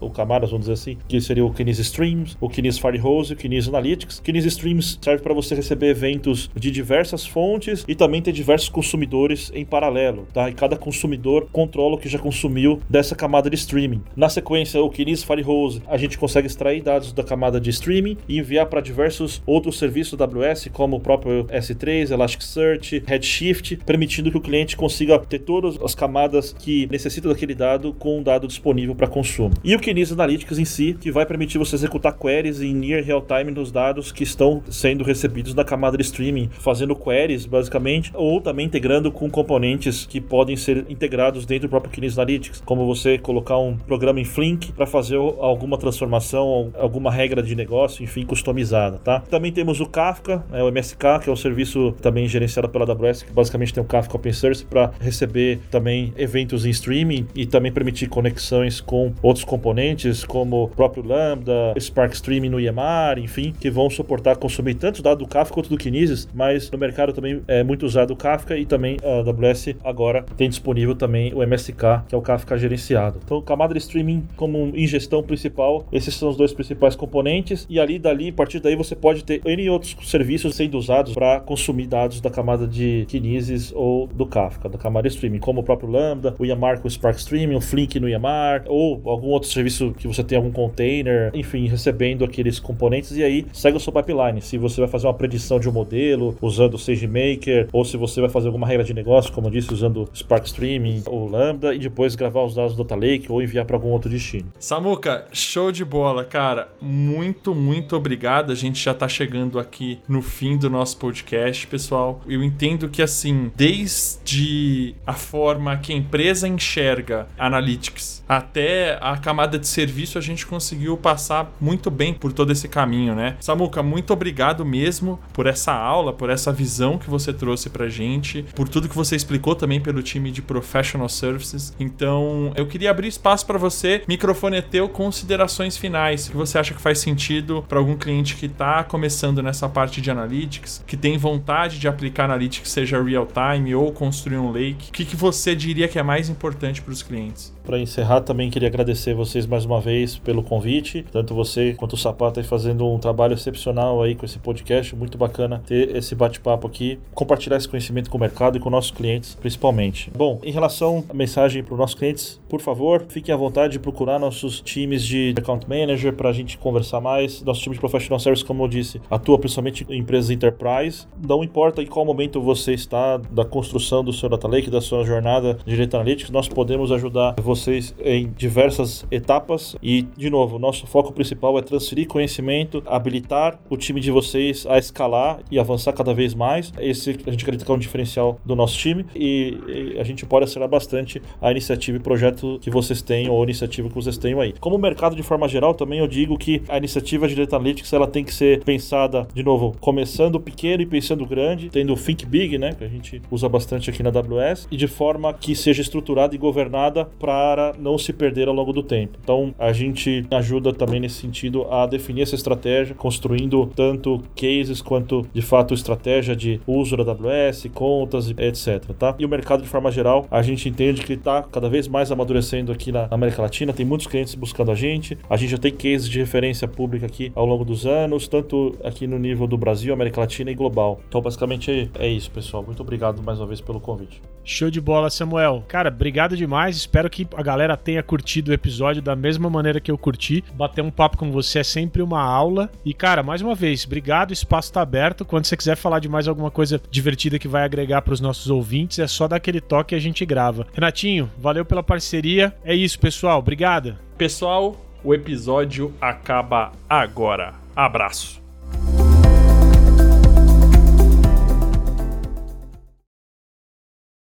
ou 0.00 0.10
camadas, 0.10 0.50
vamos 0.50 0.66
dizer 0.66 0.74
assim, 0.74 0.98
que 1.08 1.20
seria 1.20 1.44
o 1.44 1.52
Kinesis 1.52 1.86
Streams, 1.86 2.36
o 2.40 2.48
Kinesis 2.48 2.80
Firehose 2.80 3.34
o 3.34 3.36
Kinesis 3.36 3.68
Analytics. 3.68 4.20
Kinesis 4.20 4.52
Streams 4.52 4.98
serve 5.00 5.22
para 5.22 5.34
você 5.34 5.54
receber 5.54 5.88
eventos 5.88 6.50
de 6.54 6.70
diversas 6.70 7.26
fontes 7.26 7.84
e 7.86 7.94
também 7.94 8.22
ter 8.22 8.32
diversos 8.32 8.68
consumidores 8.68 9.50
em 9.54 9.64
paralelo, 9.64 10.26
tá? 10.32 10.48
E 10.48 10.54
cada 10.54 10.76
consumidor 10.76 11.48
controla 11.52 11.96
o 11.96 11.98
que 11.98 12.08
já 12.08 12.18
consumiu 12.18 12.80
dessa 12.88 13.14
camada 13.14 13.50
de 13.50 13.56
streaming. 13.56 14.02
Na 14.16 14.28
sequência, 14.28 14.82
o 14.82 14.90
Kinesis 14.90 15.24
Firehose, 15.24 15.82
a 15.86 15.96
gente 15.96 16.18
consegue 16.18 16.46
extrair 16.46 16.82
dados 16.82 17.12
da 17.12 17.22
camada 17.22 17.60
de 17.60 17.70
streaming 17.70 18.16
e 18.28 18.38
enviar 18.38 18.66
para 18.66 18.80
diversos 18.80 19.42
outros 19.46 19.78
serviços 19.78 20.18
da 20.18 20.24
AWS, 20.24 20.68
como 20.72 20.96
o 20.96 21.00
próprio 21.00 21.44
S3, 21.46 22.10
Elasticsearch, 22.10 23.02
Redshift, 23.06 23.76
permitindo 23.84 24.30
que 24.30 24.36
o 24.36 24.40
cliente 24.40 24.76
consiga 24.76 25.18
ter 25.18 25.40
todas 25.40 25.80
as 25.82 25.94
camadas 25.94 26.54
que 26.58 26.86
necessita 26.90 27.28
daquele 27.28 27.54
dado 27.54 27.92
com 27.92 28.18
um 28.18 28.22
dado 28.22 28.46
disponível 28.46 28.94
para 28.94 29.06
consumo 29.06 29.31
consumo. 29.32 29.54
E 29.64 29.74
o 29.74 29.78
Kinesis 29.78 30.12
Analytics 30.12 30.58
em 30.58 30.64
si, 30.64 30.96
que 30.98 31.10
vai 31.10 31.24
permitir 31.24 31.58
você 31.58 31.74
executar 31.74 32.12
queries 32.12 32.60
em 32.60 32.74
near 32.74 33.02
real 33.02 33.22
time 33.22 33.50
nos 33.50 33.72
dados 33.72 34.12
que 34.12 34.22
estão 34.22 34.62
sendo 34.68 35.04
recebidos 35.04 35.54
da 35.54 35.64
camada 35.64 35.96
de 35.96 36.02
streaming, 36.02 36.50
fazendo 36.52 36.94
queries 36.94 37.46
basicamente, 37.46 38.10
ou 38.14 38.40
também 38.40 38.66
integrando 38.66 39.10
com 39.10 39.30
componentes 39.30 40.06
que 40.06 40.20
podem 40.20 40.56
ser 40.56 40.84
integrados 40.88 41.46
dentro 41.46 41.68
do 41.68 41.70
próprio 41.70 41.92
Kinesis 41.92 42.18
Analytics, 42.18 42.62
como 42.64 42.86
você 42.86 43.18
colocar 43.18 43.58
um 43.58 43.76
programa 43.76 44.20
em 44.20 44.24
Flink 44.24 44.72
para 44.72 44.86
fazer 44.86 45.16
alguma 45.16 45.78
transformação, 45.78 46.72
alguma 46.78 47.10
regra 47.10 47.42
de 47.42 47.54
negócio, 47.54 48.02
enfim, 48.02 48.24
customizada, 48.24 48.98
tá? 48.98 49.20
Também 49.20 49.52
temos 49.52 49.80
o 49.80 49.86
Kafka, 49.86 50.44
né, 50.50 50.62
o 50.62 50.70
MSK, 50.70 51.20
que 51.22 51.30
é 51.30 51.32
um 51.32 51.36
serviço 51.36 51.92
também 52.00 52.26
gerenciado 52.26 52.68
pela 52.68 52.84
AWS, 52.84 53.22
que 53.22 53.32
basicamente 53.32 53.72
tem 53.72 53.82
o 53.82 53.86
Kafka 53.86 54.16
Open 54.16 54.32
Source 54.32 54.64
para 54.64 54.90
receber 55.00 55.60
também 55.70 56.12
eventos 56.16 56.66
em 56.66 56.70
streaming 56.70 57.26
e 57.34 57.46
também 57.46 57.72
permitir 57.72 58.08
conexões 58.08 58.80
com 58.80 59.12
outros 59.22 59.44
componentes, 59.44 60.24
como 60.24 60.64
o 60.64 60.68
próprio 60.68 61.06
Lambda, 61.06 61.74
Spark 61.78 62.12
Streaming 62.14 62.48
no 62.48 62.60
EMR, 62.60 63.18
enfim, 63.18 63.54
que 63.58 63.70
vão 63.70 63.88
suportar 63.88 64.36
consumir 64.36 64.74
tanto 64.74 65.02
dado 65.02 65.18
do 65.18 65.26
Kafka 65.26 65.54
quanto 65.54 65.68
do 65.68 65.78
Kinesis, 65.78 66.28
mas 66.34 66.70
no 66.70 66.78
mercado 66.78 67.12
também 67.12 67.42
é 67.46 67.62
muito 67.62 67.86
usado 67.86 68.12
o 68.12 68.16
Kafka 68.16 68.56
e 68.56 68.66
também 68.66 68.96
a 69.02 69.18
AWS 69.18 69.76
agora 69.84 70.24
tem 70.36 70.48
disponível 70.48 70.94
também 70.94 71.32
o 71.34 71.42
MSK, 71.42 72.04
que 72.08 72.14
é 72.14 72.18
o 72.18 72.22
Kafka 72.22 72.58
gerenciado. 72.58 73.20
Então, 73.24 73.40
camada 73.40 73.74
de 73.74 73.80
streaming 73.80 74.26
como 74.36 74.72
ingestão 74.74 75.22
principal, 75.22 75.86
esses 75.92 76.14
são 76.14 76.28
os 76.28 76.36
dois 76.36 76.52
principais 76.52 76.96
componentes 76.96 77.66
e 77.68 77.78
ali 77.78 77.98
dali, 77.98 78.30
a 78.30 78.32
partir 78.32 78.60
daí 78.60 78.74
você 78.74 78.96
pode 78.96 79.24
ter 79.24 79.40
N 79.44 79.70
outros 79.70 79.96
serviços 80.04 80.56
sendo 80.56 80.76
usados 80.78 81.14
para 81.14 81.40
consumir 81.40 81.86
dados 81.86 82.20
da 82.20 82.30
camada 82.30 82.66
de 82.66 83.04
Kinesis 83.08 83.72
ou 83.74 84.06
do 84.06 84.26
Kafka, 84.26 84.68
da 84.68 84.78
camada 84.78 85.08
de 85.08 85.14
streaming, 85.14 85.38
como 85.38 85.60
o 85.60 85.64
próprio 85.64 85.90
Lambda, 85.90 86.34
o 86.38 86.44
Yamar 86.44 86.80
com 86.80 86.88
o 86.88 86.90
Spark 86.90 87.18
Streaming, 87.18 87.54
o 87.54 87.60
Flink 87.60 88.00
no 88.00 88.08
Yamar, 88.08 88.64
ou 88.66 89.00
algum 89.12 89.28
outro 89.28 89.48
serviço 89.48 89.94
que 89.96 90.06
você 90.06 90.22
tem 90.22 90.36
algum 90.36 90.50
container, 90.50 91.30
enfim, 91.34 91.66
recebendo 91.66 92.24
aqueles 92.24 92.58
componentes 92.58 93.16
e 93.16 93.22
aí 93.22 93.46
segue 93.52 93.76
o 93.76 93.80
seu 93.80 93.92
pipeline. 93.92 94.40
Se 94.40 94.58
você 94.58 94.80
vai 94.80 94.88
fazer 94.88 95.06
uma 95.06 95.14
predição 95.14 95.58
de 95.58 95.68
um 95.68 95.72
modelo 95.72 96.36
usando 96.40 96.74
o 96.74 96.78
SageMaker, 96.78 97.68
ou 97.72 97.84
se 97.84 97.96
você 97.96 98.20
vai 98.20 98.30
fazer 98.30 98.48
alguma 98.48 98.66
regra 98.66 98.84
de 98.84 98.94
negócio, 98.94 99.32
como 99.32 99.46
eu 99.48 99.50
disse, 99.50 99.72
usando 99.72 100.08
Spark 100.14 100.46
Streaming 100.46 101.02
ou 101.06 101.28
Lambda, 101.28 101.74
e 101.74 101.78
depois 101.78 102.14
gravar 102.14 102.44
os 102.44 102.54
dados 102.54 102.74
do 102.74 102.82
Data 102.82 102.96
Lake 102.96 103.30
ou 103.30 103.42
enviar 103.42 103.64
para 103.64 103.76
algum 103.76 103.88
outro 103.88 104.10
destino. 104.10 104.52
Samuca, 104.58 105.26
show 105.32 105.70
de 105.72 105.84
bola, 105.84 106.24
cara. 106.24 106.68
Muito, 106.80 107.54
muito 107.54 107.96
obrigado. 107.96 108.52
A 108.52 108.54
gente 108.54 108.82
já 108.82 108.94
tá 108.94 109.08
chegando 109.08 109.58
aqui 109.58 109.98
no 110.08 110.22
fim 110.22 110.56
do 110.56 110.68
nosso 110.68 110.96
podcast, 110.96 111.66
pessoal. 111.66 112.20
Eu 112.26 112.42
entendo 112.42 112.88
que, 112.88 113.02
assim, 113.02 113.50
desde 113.56 114.94
a 115.06 115.12
forma 115.12 115.76
que 115.76 115.92
a 115.92 115.96
empresa 115.96 116.48
enxerga 116.48 117.26
Analytics 117.38 118.22
até 118.28 118.91
a 119.00 119.16
camada 119.16 119.58
de 119.58 119.66
serviço, 119.66 120.18
a 120.18 120.20
gente 120.20 120.46
conseguiu 120.46 120.96
passar 120.96 121.52
muito 121.60 121.90
bem 121.90 122.12
por 122.12 122.32
todo 122.32 122.52
esse 122.52 122.68
caminho, 122.68 123.14
né? 123.14 123.36
Samuca, 123.40 123.82
muito 123.82 124.12
obrigado 124.12 124.64
mesmo 124.64 125.18
por 125.32 125.46
essa 125.46 125.72
aula, 125.72 126.12
por 126.12 126.30
essa 126.30 126.52
visão 126.52 126.98
que 126.98 127.08
você 127.08 127.32
trouxe 127.32 127.70
pra 127.70 127.88
gente, 127.88 128.44
por 128.54 128.68
tudo 128.68 128.88
que 128.88 128.96
você 128.96 129.16
explicou 129.16 129.54
também 129.54 129.80
pelo 129.80 130.02
time 130.02 130.30
de 130.30 130.42
Professional 130.42 131.08
Services. 131.08 131.74
Então, 131.78 132.52
eu 132.56 132.66
queria 132.66 132.90
abrir 132.90 133.08
espaço 133.08 133.46
para 133.46 133.58
você. 133.58 134.02
Microfone 134.06 134.58
é 134.58 134.62
teu, 134.62 134.88
considerações 134.88 135.76
finais. 135.76 136.28
Que 136.28 136.36
você 136.36 136.58
acha 136.58 136.74
que 136.74 136.80
faz 136.80 136.98
sentido 136.98 137.64
para 137.68 137.78
algum 137.78 137.96
cliente 137.96 138.36
que 138.36 138.46
está 138.46 138.84
começando 138.84 139.42
nessa 139.42 139.68
parte 139.68 140.00
de 140.00 140.10
analytics, 140.10 140.82
que 140.86 140.96
tem 140.96 141.16
vontade 141.18 141.78
de 141.78 141.88
aplicar 141.88 142.24
analytics, 142.24 142.70
seja 142.70 143.02
real 143.02 143.26
time 143.26 143.74
ou 143.74 143.92
construir 143.92 144.38
um 144.38 144.50
lake? 144.50 144.88
O 144.88 144.92
que, 144.92 145.04
que 145.04 145.16
você 145.16 145.54
diria 145.54 145.88
que 145.88 145.98
é 145.98 146.02
mais 146.02 146.28
importante 146.28 146.80
para 146.80 146.92
os 146.92 147.02
clientes? 147.02 147.52
Para 147.64 147.78
encerrar, 147.78 148.22
também 148.22 148.50
queria 148.50 148.68
agradecer 148.68 149.14
vocês 149.14 149.46
mais 149.46 149.64
uma 149.64 149.80
vez 149.80 150.18
pelo 150.18 150.42
convite, 150.42 151.04
tanto 151.12 151.32
você 151.32 151.74
quanto 151.74 151.92
o 151.92 151.96
Sapata 151.96 152.40
aí 152.40 152.44
fazendo 152.44 152.88
um 152.88 152.98
trabalho 152.98 153.34
excepcional 153.34 154.02
aí 154.02 154.16
com 154.16 154.26
esse 154.26 154.38
podcast, 154.38 154.96
muito 154.96 155.16
bacana 155.16 155.62
ter 155.64 155.94
esse 155.94 156.14
bate-papo 156.14 156.66
aqui, 156.66 156.98
compartilhar 157.14 157.56
esse 157.56 157.68
conhecimento 157.68 158.10
com 158.10 158.18
o 158.18 158.20
mercado 158.20 158.56
e 158.56 158.60
com 158.60 158.68
nossos 158.68 158.90
clientes, 158.90 159.36
principalmente. 159.36 160.10
Bom, 160.16 160.40
em 160.42 160.50
relação 160.50 161.04
à 161.08 161.14
mensagem 161.14 161.62
para 161.62 161.74
os 161.74 161.78
nossos 161.78 161.94
clientes, 161.94 162.40
por 162.48 162.60
favor, 162.60 163.04
fiquem 163.08 163.32
à 163.32 163.38
vontade 163.38 163.74
de 163.74 163.78
procurar 163.78 164.18
nossos 164.18 164.60
times 164.60 165.04
de 165.04 165.32
account 165.38 165.68
manager 165.68 166.12
para 166.14 166.30
a 166.30 166.32
gente 166.32 166.58
conversar 166.58 167.00
mais. 167.00 167.42
Nosso 167.42 167.62
time 167.62 167.76
de 167.76 167.80
professional 167.80 168.18
service, 168.18 168.44
como 168.44 168.64
eu 168.64 168.68
disse, 168.68 169.00
atua 169.08 169.38
principalmente 169.38 169.86
em 169.88 170.00
empresas 170.00 170.30
enterprise. 170.30 171.06
Não 171.24 171.44
importa 171.44 171.80
em 171.80 171.86
qual 171.86 172.04
momento 172.04 172.40
você 172.40 172.74
está 172.74 173.18
da 173.18 173.44
construção 173.44 174.02
do 174.02 174.12
seu 174.12 174.28
data 174.28 174.48
lake, 174.48 174.68
da 174.68 174.80
sua 174.80 175.04
jornada 175.04 175.56
de 175.64 175.76
data 175.76 175.98
analytics, 175.98 176.30
nós 176.30 176.48
podemos 176.48 176.90
ajudar 176.90 177.36
você 177.40 177.51
vocês 177.52 177.94
em 178.02 178.32
diversas 178.36 179.04
etapas 179.10 179.76
e, 179.82 180.02
de 180.16 180.30
novo, 180.30 180.58
nosso 180.58 180.86
foco 180.86 181.12
principal 181.12 181.58
é 181.58 181.62
transferir 181.62 182.06
conhecimento, 182.06 182.82
habilitar 182.86 183.58
o 183.68 183.76
time 183.76 184.00
de 184.00 184.10
vocês 184.10 184.66
a 184.66 184.78
escalar 184.78 185.40
e 185.50 185.58
avançar 185.58 185.92
cada 185.92 186.14
vez 186.14 186.34
mais. 186.34 186.72
Esse 186.78 187.10
a 187.26 187.30
gente 187.30 187.42
acredita 187.42 187.64
que 187.64 187.70
é 187.70 187.74
um 187.74 187.78
diferencial 187.78 188.38
do 188.44 188.56
nosso 188.56 188.78
time 188.78 189.04
e, 189.14 189.58
e 189.68 190.00
a 190.00 190.04
gente 190.04 190.24
pode 190.24 190.44
acelerar 190.44 190.70
bastante 190.70 191.20
a 191.40 191.50
iniciativa 191.50 191.98
e 191.98 192.00
projeto 192.00 192.58
que 192.62 192.70
vocês 192.70 193.02
têm 193.02 193.28
ou 193.28 193.40
a 193.40 193.44
iniciativa 193.44 193.88
que 193.88 193.94
vocês 193.94 194.16
tenham 194.16 194.40
aí. 194.40 194.54
Como 194.58 194.78
mercado 194.78 195.14
de 195.14 195.22
forma 195.22 195.46
geral, 195.46 195.74
também 195.74 195.98
eu 195.98 196.08
digo 196.08 196.38
que 196.38 196.62
a 196.68 196.78
iniciativa 196.78 197.28
de 197.28 197.34
Data 197.34 197.56
Analytics 197.56 197.92
ela 197.92 198.06
tem 198.06 198.24
que 198.24 198.32
ser 198.32 198.64
pensada, 198.64 199.28
de 199.34 199.42
novo, 199.42 199.76
começando 199.80 200.40
pequeno 200.40 200.82
e 200.82 200.86
pensando 200.86 201.26
grande, 201.26 201.68
tendo 201.68 201.92
o 201.92 201.96
Think 201.96 202.24
Big, 202.24 202.56
né, 202.56 202.72
que 202.72 202.84
a 202.84 202.88
gente 202.88 203.20
usa 203.30 203.48
bastante 203.48 203.90
aqui 203.90 204.02
na 204.02 204.10
AWS, 204.10 204.68
e 204.70 204.76
de 204.76 204.86
forma 204.86 205.34
que 205.34 205.54
seja 205.54 205.82
estruturada 205.82 206.34
e 206.34 206.38
governada 206.38 207.04
para 207.18 207.41
para 207.42 207.74
não 207.76 207.98
se 207.98 208.12
perder 208.12 208.46
ao 208.46 208.54
longo 208.54 208.72
do 208.72 208.84
tempo. 208.84 209.18
Então 209.20 209.52
a 209.58 209.72
gente 209.72 210.24
ajuda 210.30 210.72
também 210.72 211.00
nesse 211.00 211.16
sentido 211.16 211.66
a 211.72 211.86
definir 211.86 212.22
essa 212.22 212.36
estratégia, 212.36 212.94
construindo 212.94 213.66
tanto 213.74 214.22
cases 214.36 214.80
quanto 214.80 215.26
de 215.34 215.42
fato 215.42 215.74
estratégia 215.74 216.36
de 216.36 216.60
uso 216.64 216.96
da 216.96 217.02
AWS, 217.02 217.66
contas, 217.74 218.30
etc. 218.30 218.84
Tá? 218.96 219.16
E 219.18 219.24
o 219.24 219.28
mercado 219.28 219.60
de 219.60 219.68
forma 219.68 219.90
geral, 219.90 220.24
a 220.30 220.40
gente 220.40 220.68
entende 220.68 221.02
que 221.02 221.14
está 221.14 221.42
cada 221.42 221.68
vez 221.68 221.88
mais 221.88 222.12
amadurecendo 222.12 222.70
aqui 222.70 222.92
na 222.92 223.08
América 223.10 223.42
Latina, 223.42 223.72
tem 223.72 223.84
muitos 223.84 224.06
clientes 224.06 224.36
buscando 224.36 224.70
a 224.70 224.76
gente, 224.76 225.18
a 225.28 225.36
gente 225.36 225.50
já 225.50 225.58
tem 225.58 225.72
cases 225.72 226.08
de 226.08 226.20
referência 226.20 226.68
pública 226.68 227.06
aqui 227.06 227.32
ao 227.34 227.44
longo 227.44 227.64
dos 227.64 227.86
anos, 227.86 228.28
tanto 228.28 228.76
aqui 228.84 229.08
no 229.08 229.18
nível 229.18 229.48
do 229.48 229.58
Brasil, 229.58 229.92
América 229.92 230.20
Latina 230.20 230.52
e 230.52 230.54
global. 230.54 231.00
Então 231.08 231.20
basicamente 231.20 231.90
é 231.98 232.06
isso, 232.06 232.30
pessoal. 232.30 232.62
Muito 232.62 232.80
obrigado 232.82 233.20
mais 233.20 233.40
uma 233.40 233.48
vez 233.48 233.60
pelo 233.60 233.80
convite. 233.80 234.22
Show 234.44 234.70
de 234.70 234.80
bola, 234.80 235.10
Samuel. 235.10 235.64
Cara, 235.68 235.88
obrigado 235.88 236.36
demais. 236.36 236.76
Espero 236.76 237.08
que 237.08 237.26
a 237.34 237.42
galera 237.42 237.76
tenha 237.76 238.02
curtido 238.02 238.50
o 238.50 238.54
episódio 238.54 239.02
da 239.02 239.14
mesma 239.14 239.48
maneira 239.48 239.80
que 239.80 239.90
eu 239.90 239.98
curti. 239.98 240.44
Bater 240.54 240.82
um 240.82 240.90
papo 240.90 241.16
com 241.16 241.30
você 241.30 241.60
é 241.60 241.64
sempre 241.64 242.02
uma 242.02 242.20
aula. 242.20 242.70
E, 242.84 242.92
cara, 242.92 243.22
mais 243.22 243.40
uma 243.40 243.54
vez, 243.54 243.84
obrigado. 243.84 244.30
O 244.30 244.32
espaço 244.32 244.70
está 244.70 244.82
aberto. 244.82 245.24
Quando 245.24 245.44
você 245.44 245.56
quiser 245.56 245.76
falar 245.76 246.00
de 246.00 246.08
mais 246.08 246.26
alguma 246.26 246.50
coisa 246.50 246.80
divertida 246.90 247.38
que 247.38 247.48
vai 247.48 247.64
agregar 247.64 248.02
para 248.02 248.14
os 248.14 248.20
nossos 248.20 248.50
ouvintes, 248.50 248.98
é 248.98 249.06
só 249.06 249.28
dar 249.28 249.36
aquele 249.36 249.60
toque 249.60 249.94
e 249.94 249.96
a 249.96 250.00
gente 250.00 250.24
grava. 250.24 250.66
Renatinho, 250.72 251.30
valeu 251.38 251.64
pela 251.64 251.82
parceria. 251.82 252.54
É 252.64 252.74
isso, 252.74 252.98
pessoal. 252.98 253.38
Obrigado. 253.38 253.96
Pessoal, 254.18 254.76
o 255.04 255.14
episódio 255.14 255.92
acaba 256.00 256.72
agora. 256.88 257.54
Abraço. 257.74 258.40